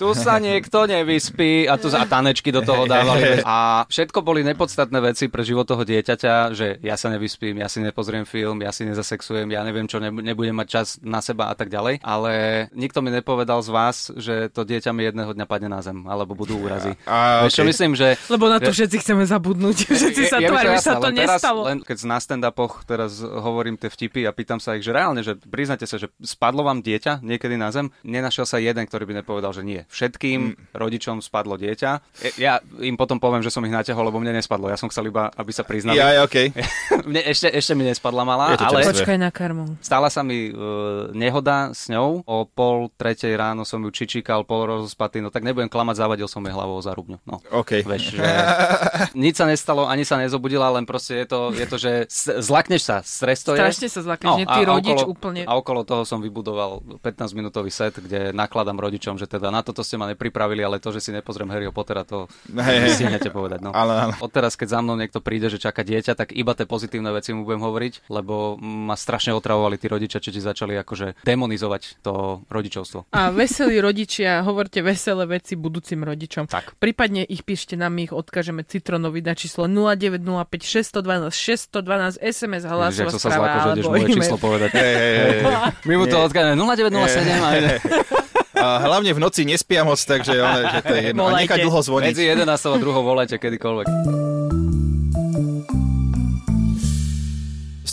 tu 0.00 0.08
sa 0.16 0.40
niekto 0.42 0.88
nevyspí 0.88 1.68
a 1.68 1.76
tu 1.76 1.92
a 1.92 2.08
tanečky 2.08 2.50
do 2.50 2.64
toho 2.64 2.88
dávali. 2.88 3.40
A 3.50 3.84
všetko 3.88 4.22
boli 4.22 4.46
nepodstatné 4.46 5.00
veci 5.00 5.28
pre 5.28 5.42
život 5.42 5.66
toho 5.66 5.82
dieťaťa, 5.82 6.54
že 6.54 6.78
ja 6.80 6.94
sa 6.94 7.10
nevyspím, 7.10 7.60
ja 7.60 7.68
si 7.68 7.82
nepozriem 7.82 8.24
film, 8.24 8.62
ja 8.62 8.70
si 8.70 8.86
nezasexujem, 8.86 9.50
ja 9.50 9.66
neviem 9.66 9.90
čo, 9.90 9.98
nebudem 10.00 10.54
mať 10.54 10.68
čas 10.68 10.86
na 11.02 11.18
seba 11.24 11.50
a 11.50 11.54
tak 11.56 11.72
ďalej. 11.72 12.04
Ale 12.04 12.32
nikto 12.76 13.02
mi 13.02 13.10
nepovedal 13.10 13.64
z 13.64 13.70
vás, 13.70 13.96
že 14.14 14.52
to 14.52 14.62
dieťa 14.62 14.94
mi 14.94 15.08
jedného 15.08 15.34
dňa 15.34 15.46
padne 15.48 15.68
na 15.72 15.80
zem, 15.82 16.04
alebo 16.06 16.36
budú 16.36 16.62
úrazy. 16.62 16.94
A, 17.06 17.46
okay. 17.46 17.60
čo 17.60 17.62
myslím, 17.66 17.98
že... 17.98 18.14
Lebo 18.30 18.46
na 18.50 18.58
to 18.58 18.74
všetci 18.74 18.96
chceme 18.98 19.22
zabudnúť. 19.22 19.76
Všetci 19.86 20.22
sa 20.26 20.38
tvárime, 20.42 20.76
že 20.76 20.84
sa 20.84 20.98
to 20.98 21.08
nestalo. 21.14 21.60
Len 21.70 21.78
keď 21.86 21.98
na 22.04 22.18
stand-upoch 22.18 22.82
teraz 22.84 23.22
hovorím 23.22 23.78
tie 23.78 23.86
vtipy 23.86 24.26
a 24.26 24.34
pýtam 24.34 24.58
sa 24.58 24.74
ich, 24.74 24.82
že 24.82 24.90
reálne, 24.90 25.22
že 25.22 25.38
priznate 25.38 25.86
sa, 25.86 25.96
že 25.96 26.10
spadlo 26.20 26.66
vám 26.66 26.82
dieťa 26.82 27.22
niekedy 27.22 27.54
na 27.54 27.70
zem, 27.70 27.94
nenašiel 28.02 28.44
sa 28.44 28.58
jeden, 28.58 28.82
ktorý 28.84 29.06
by 29.06 29.14
nepovedal, 29.22 29.54
že 29.54 29.62
nie. 29.62 29.86
Všetkým 29.86 30.54
mm. 30.58 30.74
rodičom 30.74 31.22
spadlo 31.22 31.54
dieťa. 31.54 31.90
Ja 32.36 32.58
im 32.82 32.98
potom 32.98 33.22
poviem, 33.22 33.40
že 33.46 33.54
som 33.54 33.62
ich 33.62 33.72
naťahol, 33.72 34.10
lebo 34.10 34.18
mne 34.18 34.36
nespadlo. 34.36 34.66
Ja 34.68 34.76
som 34.80 34.90
chcel 34.90 35.08
iba, 35.12 35.30
aby 35.34 35.50
sa 35.54 35.62
priznali. 35.62 36.00
Ja, 36.00 36.24
okay. 36.26 36.50
mne 37.08 37.22
ešte, 37.28 37.48
ešte 37.52 37.72
mi 37.78 37.86
nespadla 37.86 38.26
malá, 38.26 38.58
ale... 38.58 38.82
Počkaj 38.90 39.18
na 39.20 39.30
karmu. 39.30 39.78
Stala 39.84 40.10
sa 40.10 40.24
mi 40.26 40.50
uh, 40.50 41.12
nehoda 41.14 41.70
s 41.70 41.86
ňou. 41.92 42.26
O 42.26 42.48
pol 42.48 42.90
tretej 42.96 43.36
ráno 43.36 43.62
som 43.62 43.78
ju 43.84 43.90
čičíkal, 43.92 44.42
pol 44.48 44.66
rozospatý, 44.66 45.22
no 45.22 45.28
tak 45.28 45.46
nebudem 45.46 45.70
klamať, 45.70 46.02
zavadil 46.02 46.26
som 46.26 46.42
jej 46.42 46.54
hlavou 46.54 46.80
za 46.80 46.96
rubňu. 46.96 47.20
No. 47.28 47.38
Okay. 47.50 47.84
Veš, 47.84 48.18
že 48.18 48.24
nič 49.24 49.34
sa 49.40 49.46
nestalo, 49.48 49.86
ani 49.86 50.06
sa 50.06 50.16
nezobudila, 50.20 50.70
len 50.74 50.84
proste 50.84 51.24
je 51.24 51.26
to, 51.26 51.40
je 51.54 51.66
to 51.66 51.76
že 51.80 51.92
zlakneš 52.40 52.82
sa, 52.86 52.96
stres 53.02 53.42
to 53.42 53.56
je. 53.56 53.60
Strašne 53.60 53.88
sa 53.88 54.00
zlakneš, 54.04 54.30
no, 54.30 54.44
ty 54.44 54.60
rodič 54.66 55.00
okolo, 55.00 55.12
úplne. 55.12 55.42
A 55.48 55.52
okolo 55.56 55.82
toho 55.82 56.02
som 56.04 56.20
vybudoval 56.20 56.84
15-minútový 57.00 57.72
set, 57.72 57.96
kde 57.96 58.30
nakladám 58.36 58.76
rodičom, 58.76 59.16
že 59.16 59.24
teda 59.26 59.48
na 59.48 59.64
toto 59.64 59.80
ste 59.80 59.96
ma 59.96 60.08
nepripravili, 60.10 60.60
ale 60.60 60.82
to, 60.82 60.92
že 60.92 61.00
si 61.00 61.10
nepozriem 61.10 61.48
Harryho 61.48 61.72
Pottera, 61.72 62.04
to 62.04 62.28
hey, 62.52 62.92
hey. 62.92 63.30
povedať. 63.32 63.60
No. 63.64 63.70
Ale, 63.72 63.94
ale. 63.96 64.12
Odteraz, 64.20 64.54
keď 64.54 64.68
za 64.76 64.80
mnou 64.84 64.96
niekto 64.98 65.24
príde, 65.24 65.48
že 65.48 65.56
čaká 65.56 65.80
dieťa, 65.86 66.12
tak 66.18 66.36
iba 66.36 66.52
tie 66.52 66.68
pozitívne 66.68 67.08
veci 67.14 67.32
mu 67.32 67.48
budem 67.48 67.62
hovoriť, 67.64 68.10
lebo 68.12 68.60
ma 68.60 68.94
strašne 68.94 69.32
otravovali 69.36 69.80
tí 69.80 69.86
rodičia, 69.88 70.22
či 70.22 70.34
ti 70.34 70.40
začali 70.42 70.76
akože 70.80 71.24
demonizovať 71.24 72.04
to 72.04 72.44
rodičovstvo. 72.48 73.12
A 73.16 73.32
veselí 73.32 73.80
rodičia, 73.80 74.44
hovorte 74.44 74.84
veselé 74.84 75.24
veci 75.24 75.56
budúcim 75.56 76.02
rodičom. 76.04 76.50
Tak. 76.50 76.76
Prípadne 76.76 77.24
ich 77.24 77.46
píšte 77.46 77.78
nám, 77.78 77.96
my 77.96 78.10
ich 78.10 78.14
odkážeme 78.20 78.62
Citronovi 78.62 79.24
na 79.24 79.32
číslo 79.32 79.64
0905 79.64 81.00
612 81.00 81.32
612 81.32 82.20
SMS 82.20 82.62
hlasová 82.68 83.10
správa. 83.16 83.18
Sa 83.18 83.30
zlako, 83.32 83.58
že 83.74 83.82
moje 83.88 84.06
číslo 84.12 84.36
povedať. 84.36 84.70
Hey, 84.76 84.92
hey, 84.94 85.12
hey. 85.40 85.88
My 85.88 85.94
mu 85.96 86.04
to 86.06 86.16
odkážeme 86.20 86.54
0907. 86.54 87.80
A 88.60 88.76
hlavne 88.84 89.16
v 89.16 89.20
noci 89.24 89.48
nespia 89.48 89.88
moc, 89.88 89.96
takže 89.96 90.36
ale, 90.36 90.68
že 90.68 90.80
to 90.84 90.92
je 90.92 91.02
jedno. 91.10 91.32
A 91.32 91.40
nechať 91.40 91.64
dlho 91.64 91.80
zvoniť. 91.80 92.12
Medzi 92.12 92.24
11 92.28 92.44
a 92.44 92.70
2 92.76 93.08
volajte 93.08 93.40
kedykoľvek 93.40 94.29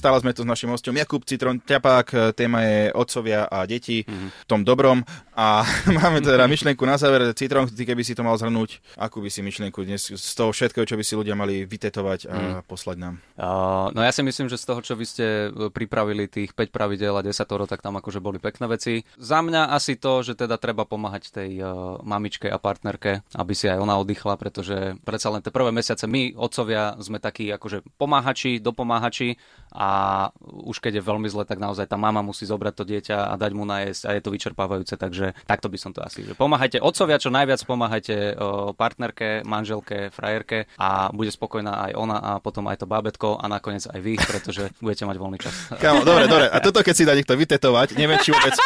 stále 0.08 0.24
sme 0.24 0.32
tu 0.32 0.48
s 0.48 0.48
našim 0.48 0.72
hostom 0.72 0.96
Jakub 0.96 1.20
Citron 1.28 1.60
Ťapák, 1.60 2.32
téma 2.32 2.64
je 2.64 2.96
otcovia 2.96 3.44
a 3.44 3.68
deti 3.68 4.08
mm-hmm. 4.08 4.30
v 4.40 4.46
tom 4.48 4.64
dobrom 4.64 5.04
a 5.36 5.68
máme 6.00 6.24
teda 6.24 6.48
myšlienku 6.48 6.80
na 6.88 6.96
záver. 6.96 7.36
Citron, 7.36 7.68
ty 7.68 7.84
keby 7.84 8.08
si 8.08 8.16
to 8.16 8.24
mal 8.24 8.40
zhrnúť, 8.40 8.80
akú 8.96 9.20
by 9.20 9.28
si 9.28 9.44
myšlienku 9.44 9.84
dnes 9.84 10.08
z 10.08 10.32
toho 10.32 10.56
všetkého, 10.56 10.88
čo 10.88 10.96
by 10.96 11.04
si 11.04 11.12
ľudia 11.20 11.36
mali 11.36 11.68
vytetovať 11.68 12.20
a 12.32 12.36
mm. 12.40 12.72
poslať 12.72 12.98
nám? 13.04 13.20
Uh, 13.36 13.92
no 13.92 14.00
ja 14.00 14.16
si 14.16 14.24
myslím, 14.24 14.48
že 14.48 14.56
z 14.56 14.64
toho, 14.64 14.80
čo 14.80 14.96
vy 14.96 15.04
ste 15.04 15.52
e, 15.52 15.68
pripravili 15.68 16.32
tých 16.32 16.56
5 16.56 16.72
pravidel 16.72 17.20
a 17.20 17.22
10 17.22 17.36
tak 17.68 17.84
tam 17.84 18.00
akože 18.00 18.24
boli 18.24 18.40
pekné 18.40 18.72
veci. 18.72 19.04
Za 19.20 19.44
mňa 19.44 19.76
asi 19.76 20.00
to, 20.00 20.24
že 20.24 20.40
teda 20.40 20.56
treba 20.56 20.88
pomáhať 20.88 21.36
tej 21.36 21.52
uh, 21.60 22.00
mamičke 22.00 22.48
a 22.48 22.56
partnerke, 22.56 23.28
aby 23.36 23.52
si 23.52 23.68
aj 23.68 23.84
ona 23.84 24.00
oddychla, 24.00 24.40
pretože 24.40 24.96
predsa 25.04 25.36
len 25.36 25.44
tie 25.44 25.52
prvé 25.52 25.76
mesiace 25.76 26.08
my, 26.08 26.32
otcovia, 26.40 26.96
sme 27.04 27.20
takí 27.20 27.52
akože 27.52 27.84
pomáhači, 28.00 28.64
dopomáhači 28.64 29.36
a 29.78 29.90
už 30.66 30.82
keď 30.82 30.98
je 30.98 31.04
veľmi 31.06 31.30
zle, 31.30 31.46
tak 31.46 31.62
naozaj 31.62 31.86
tá 31.86 32.02
mama 32.02 32.26
musí 32.26 32.50
zobrať 32.50 32.74
to 32.74 32.84
dieťa 32.84 33.30
a 33.30 33.34
dať 33.38 33.52
mu 33.54 33.62
najesť 33.62 34.10
a 34.10 34.12
je 34.18 34.22
to 34.26 34.34
vyčerpávajúce, 34.34 34.98
takže 34.98 35.38
takto 35.46 35.70
by 35.70 35.78
som 35.78 35.94
to 35.94 36.02
asi. 36.02 36.26
Že 36.26 36.34
pomáhajte 36.34 36.82
otcovia, 36.82 37.22
čo 37.22 37.30
najviac 37.30 37.62
pomáhajte 37.62 38.34
partnerke, 38.74 39.46
manželke, 39.46 40.10
frajerke 40.10 40.66
a 40.82 41.14
bude 41.14 41.30
spokojná 41.30 41.88
aj 41.88 41.92
ona 41.94 42.18
a 42.18 42.32
potom 42.42 42.66
aj 42.66 42.82
to 42.82 42.90
bábetko 42.90 43.38
a 43.38 43.46
nakoniec 43.46 43.86
aj 43.86 44.00
vy, 44.02 44.18
pretože 44.18 44.74
budete 44.82 45.06
mať 45.06 45.18
voľný 45.22 45.38
čas. 45.38 45.54
Kámo, 45.78 46.02
dobre, 46.02 46.26
dobre. 46.26 46.50
A 46.50 46.58
toto 46.58 46.82
keď 46.82 46.96
si 46.98 47.06
dá 47.06 47.14
niekto 47.14 47.38
vytetovať, 47.38 47.94
neviem, 47.94 48.18
či 48.26 48.34
vôbec 48.34 48.58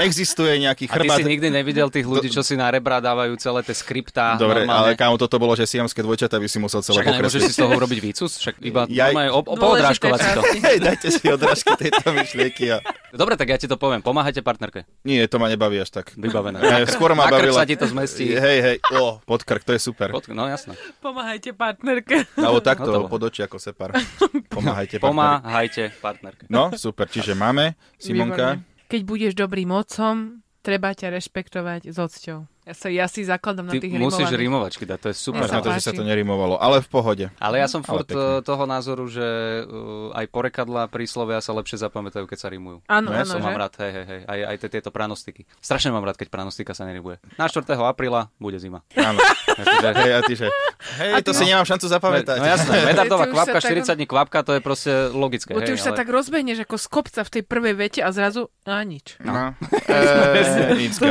existuje 0.00 0.52
nejaký 0.60 0.84
chrbát. 0.90 1.16
A 1.16 1.20
ty 1.20 1.24
si 1.24 1.30
nikdy 1.30 1.48
nevidel 1.48 1.88
tých 1.88 2.04
ľudí, 2.04 2.28
čo 2.28 2.44
si 2.44 2.54
na 2.54 2.68
rebra 2.68 3.00
dávajú 3.00 3.36
celé 3.40 3.60
tie 3.64 3.74
skriptá. 3.76 4.36
Dobre, 4.36 4.64
normálne. 4.64 4.92
ale 4.92 4.98
kámo, 4.98 5.16
toto 5.16 5.40
bolo, 5.40 5.56
že 5.56 5.64
siamské 5.64 6.04
dvojčata 6.04 6.36
by 6.36 6.48
si 6.48 6.58
musel 6.60 6.80
celé 6.84 7.00
Však 7.00 7.06
nemôžeš 7.16 7.40
si 7.48 7.52
z 7.56 7.58
toho 7.64 7.72
urobiť 7.72 7.98
výcus? 8.00 8.30
Však 8.40 8.54
iba 8.64 8.84
ja... 8.92 9.12
poodrážkovať 9.42 10.18
si 10.20 10.30
to. 10.36 10.42
Hej, 10.60 10.78
dajte 10.84 11.08
si 11.08 11.24
odrážky 11.28 11.72
tejto 11.76 12.04
myšlienky. 12.12 12.64
A... 12.72 12.84
Dobre, 13.16 13.34
tak 13.40 13.48
ja 13.48 13.56
ti 13.56 13.66
to 13.66 13.80
poviem. 13.80 14.04
Pomáhajte 14.04 14.44
partnerke. 14.44 14.84
Nie, 15.06 15.24
to 15.26 15.40
ma 15.40 15.48
nebaví 15.48 15.80
až 15.80 15.90
tak. 15.90 16.12
Vybavené. 16.14 16.60
Ja, 16.60 16.84
skôr 16.84 17.16
ma 17.16 17.26
bavila. 17.30 17.62
sa 17.62 17.68
ti 17.68 17.76
to 17.78 17.88
zmestí. 17.88 18.36
Hej, 18.36 18.58
hej, 18.60 18.76
o, 18.92 19.18
podkrk, 19.24 19.64
to 19.64 19.72
je 19.72 19.80
super. 19.80 20.12
Pod, 20.12 20.28
no 20.28 20.44
jasné. 20.46 20.76
Pomáhajte 21.00 21.56
partnerke. 21.56 22.28
Alebo 22.36 22.60
takto, 22.60 22.88
no 22.92 23.08
pod 23.08 23.22
oči 23.32 23.46
ako 23.46 23.56
separ. 23.56 23.96
Pomáhajte 24.54 25.00
partnerke. 25.00 25.06
Pomáhajte 25.06 25.82
partnerke. 25.98 26.44
No, 26.52 26.74
super, 26.76 27.08
čiže 27.08 27.32
máme, 27.32 27.74
Simonka. 27.96 28.60
Keď 28.86 29.00
budeš 29.02 29.32
dobrým 29.34 29.74
otcom, 29.74 30.46
treba 30.62 30.94
ťa 30.94 31.10
rešpektovať 31.10 31.90
s 31.90 31.96
odsťou. 31.98 32.46
Ja, 32.66 32.74
sa, 32.74 32.88
ja 32.90 33.06
si 33.06 33.22
zakladám 33.22 33.70
Ty 33.70 33.78
na 33.78 33.82
tých 33.86 33.94
musíš 33.94 34.26
rimovačky 34.34 34.82
dať, 34.90 34.98
to 34.98 35.08
je 35.14 35.16
super. 35.16 35.46
Na 35.46 35.62
to, 35.62 35.70
že 35.70 35.86
sa 35.86 35.94
to 35.94 36.02
nerimovalo, 36.02 36.58
ale 36.58 36.82
v 36.82 36.88
pohode. 36.90 37.26
Ale 37.38 37.62
ja 37.62 37.70
som 37.70 37.86
furt 37.86 38.10
eh, 38.10 38.42
toho 38.42 38.66
názoru, 38.66 39.06
že 39.06 39.22
uh, 39.22 40.10
aj 40.10 40.26
porekadla, 40.34 40.90
príslovia 40.90 41.38
sa 41.38 41.54
lepšie 41.54 41.78
zapamätajú, 41.78 42.26
keď 42.26 42.38
sa 42.42 42.50
rimujú. 42.50 42.82
Áno, 42.90 43.14
no, 43.14 43.14
ja 43.14 43.22
áno, 43.22 43.38
som 43.38 43.38
že? 43.38 43.46
mám 43.46 43.54
rád, 43.54 43.78
hej, 43.86 43.92
hej, 43.94 44.06
hej, 44.10 44.20
aj, 44.26 44.38
aj 44.50 44.56
tieto 44.66 44.90
pranostiky. 44.90 45.46
Strašne 45.62 45.94
mám 45.94 46.02
rád, 46.02 46.18
keď 46.18 46.26
pranostika 46.26 46.74
sa 46.74 46.82
nerimuje. 46.90 47.22
Na 47.38 47.46
4. 47.46 47.70
apríla 47.70 48.34
bude 48.42 48.58
zima. 48.58 48.82
Áno. 48.98 49.22
hej, 50.02 50.12
a 50.18 50.20
ty 50.26 50.34
že... 50.34 50.50
Hej, 50.98 51.22
to 51.22 51.32
no. 51.32 51.38
si 51.38 51.44
nemám 51.46 51.66
šancu 51.70 51.86
zapamätať. 51.86 52.36
No 52.42 52.46
jasné, 52.50 52.74
medardová 52.90 53.30
kvapka, 53.30 53.62
40 53.62 53.94
dní 53.94 54.06
kvapka, 54.10 54.42
to 54.42 54.58
je 54.58 54.60
proste 54.60 54.90
logické. 55.14 55.54
Bo 55.54 55.62
ty 55.62 55.70
už 55.70 55.86
sa 55.86 55.94
tak 55.94 56.10
rozbehneš 56.10 56.66
ako 56.66 56.76
z 56.82 56.86
kopca 56.90 57.20
v 57.22 57.30
tej 57.30 57.42
prvej 57.46 57.74
vete 57.78 58.00
a 58.02 58.10
zrazu 58.10 58.50
a 58.66 58.82
nič. 58.82 59.22
No. 59.22 59.54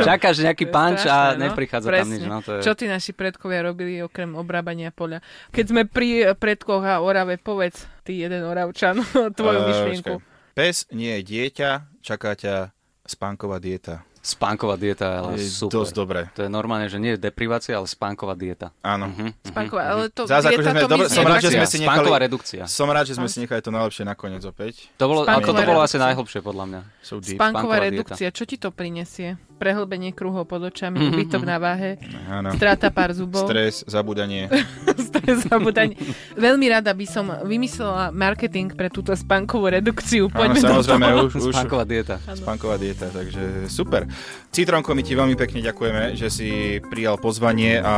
Čakáš 0.04 0.44
nejaký 0.44 0.68
panč 0.68 1.08
a 1.08 1.45
neprichádza 1.50 1.88
tam 1.92 2.08
nič. 2.10 2.22
No, 2.26 2.38
to 2.42 2.58
je... 2.58 2.60
Čo 2.66 2.72
tí 2.74 2.86
naši 2.90 3.12
predkovia 3.14 3.66
robili 3.66 4.02
okrem 4.02 4.34
obrábania 4.34 4.90
poľa? 4.90 5.22
Keď 5.54 5.64
sme 5.70 5.82
pri 5.86 6.34
predkoch 6.34 6.82
a 6.82 6.98
orave, 7.00 7.38
povedz 7.38 7.86
ty 8.02 8.22
jeden 8.22 8.42
oravčan 8.42 9.02
tvoju 9.38 9.60
uh, 9.62 9.66
myšlienku. 9.66 10.14
Pes 10.56 10.88
nie 10.90 11.20
je 11.20 11.22
dieťa, 11.22 12.00
čaká 12.00 12.32
ťa 12.32 12.72
spánková 13.06 13.60
dieta. 13.60 14.06
Spánková 14.26 14.74
dieta 14.74 15.22
ale 15.22 15.38
je 15.38 15.46
super. 15.46 15.78
dosť 15.78 15.92
dobré. 15.94 16.20
To 16.34 16.42
je 16.42 16.50
normálne, 16.50 16.90
že 16.90 16.98
nie 16.98 17.14
je 17.14 17.30
deprivácia, 17.30 17.78
ale 17.78 17.86
spánková 17.86 18.34
dieta. 18.34 18.74
Áno. 18.82 19.14
Uh-huh. 19.14 19.30
Spánková, 19.46 19.82
ale 19.86 20.10
to 20.10 20.26
Zás, 20.26 20.42
dieta 20.50 20.74
sme, 20.74 20.82
to 20.82 20.90
dobre, 20.90 21.06
som 21.06 21.22
rád, 21.22 21.46
že 21.46 21.54
sme 21.54 21.66
si 21.70 21.78
nechali, 21.78 21.94
Spánková 21.94 22.18
redukcia. 22.18 22.62
Som 22.66 22.90
rád, 22.90 23.06
že 23.06 23.14
sme 23.14 23.30
si 23.30 23.38
nechali 23.38 23.62
to 23.62 23.70
najlepšie 23.70 24.02
nakoniec 24.02 24.42
opäť. 24.42 24.90
To 24.98 25.06
bolo, 25.06 25.22
ale 25.22 25.46
toto 25.46 25.62
bolo 25.62 25.78
asi 25.78 26.02
najhlbšie 26.02 26.42
podľa 26.42 26.64
mňa. 26.66 26.80
So 27.06 27.22
Spánková 27.22 27.86
redukcia, 27.86 28.34
čo 28.34 28.42
ti 28.42 28.58
to 28.58 28.74
prinesie? 28.74 29.38
Prehlbenie 29.56 30.12
kruhov 30.12 30.44
pod 30.44 30.68
očami, 30.68 31.00
mm-hmm. 31.00 31.12
ubytok 31.16 31.42
na 31.48 31.56
váhe, 31.56 31.96
Áno. 32.28 32.52
strata 32.52 32.92
pár 32.92 33.16
zubov. 33.16 33.48
Stres, 33.48 33.82
zabudanie. 33.88 34.52
Stres, 35.08 35.48
zabudanie. 35.48 35.96
Veľmi 36.36 36.68
rada 36.68 36.92
by 36.92 37.06
som 37.08 37.32
vymyslela 37.44 38.12
marketing 38.12 38.76
pre 38.76 38.92
túto 38.92 39.16
spánkovú 39.16 39.72
redukciu. 39.72 40.28
Poďme 40.28 40.60
Áno, 40.60 40.84
samozrejme, 40.84 41.08
už, 41.24 41.32
už, 41.40 41.54
Spánková 41.56 41.84
dieta. 41.88 42.16
Spánková 42.36 42.76
dieta, 42.76 43.08
takže 43.08 43.66
super. 43.72 44.04
Citronko, 44.52 44.92
my 44.92 45.02
ti 45.04 45.12
veľmi 45.16 45.36
pekne 45.36 45.64
ďakujeme, 45.64 46.16
že 46.16 46.28
si 46.28 46.50
prijal 46.92 47.16
pozvanie 47.16 47.80
a 47.80 47.94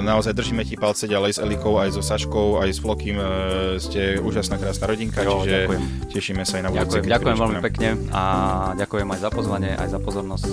naozaj 0.00 0.32
držíme 0.36 0.64
ti 0.64 0.76
palce 0.76 1.08
ďalej 1.08 1.36
s 1.36 1.38
Elikou, 1.40 1.76
aj 1.80 1.96
so 1.96 2.02
Saškou, 2.04 2.60
aj 2.60 2.68
s 2.72 2.78
Flokým. 2.80 3.16
E, 3.16 3.26
ste 3.80 4.16
úžasná, 4.20 4.56
krásna 4.56 4.88
rodinka, 4.88 5.20
jo, 5.20 5.44
čiže 5.44 5.60
ďakujem. 5.64 5.82
tešíme 6.12 6.42
sa 6.44 6.60
aj 6.60 6.62
na 6.64 6.70
budúce. 6.72 7.00
Ďakujem, 7.00 7.12
ďakujem 7.12 7.36
veľmi 7.36 7.60
pekne 7.60 7.88
a 8.12 8.22
ďakujem 8.76 9.08
aj 9.12 9.20
za 9.20 9.30
pozvanie, 9.32 9.72
aj 9.76 9.88
za 9.92 10.00
pozornosť 10.00 10.52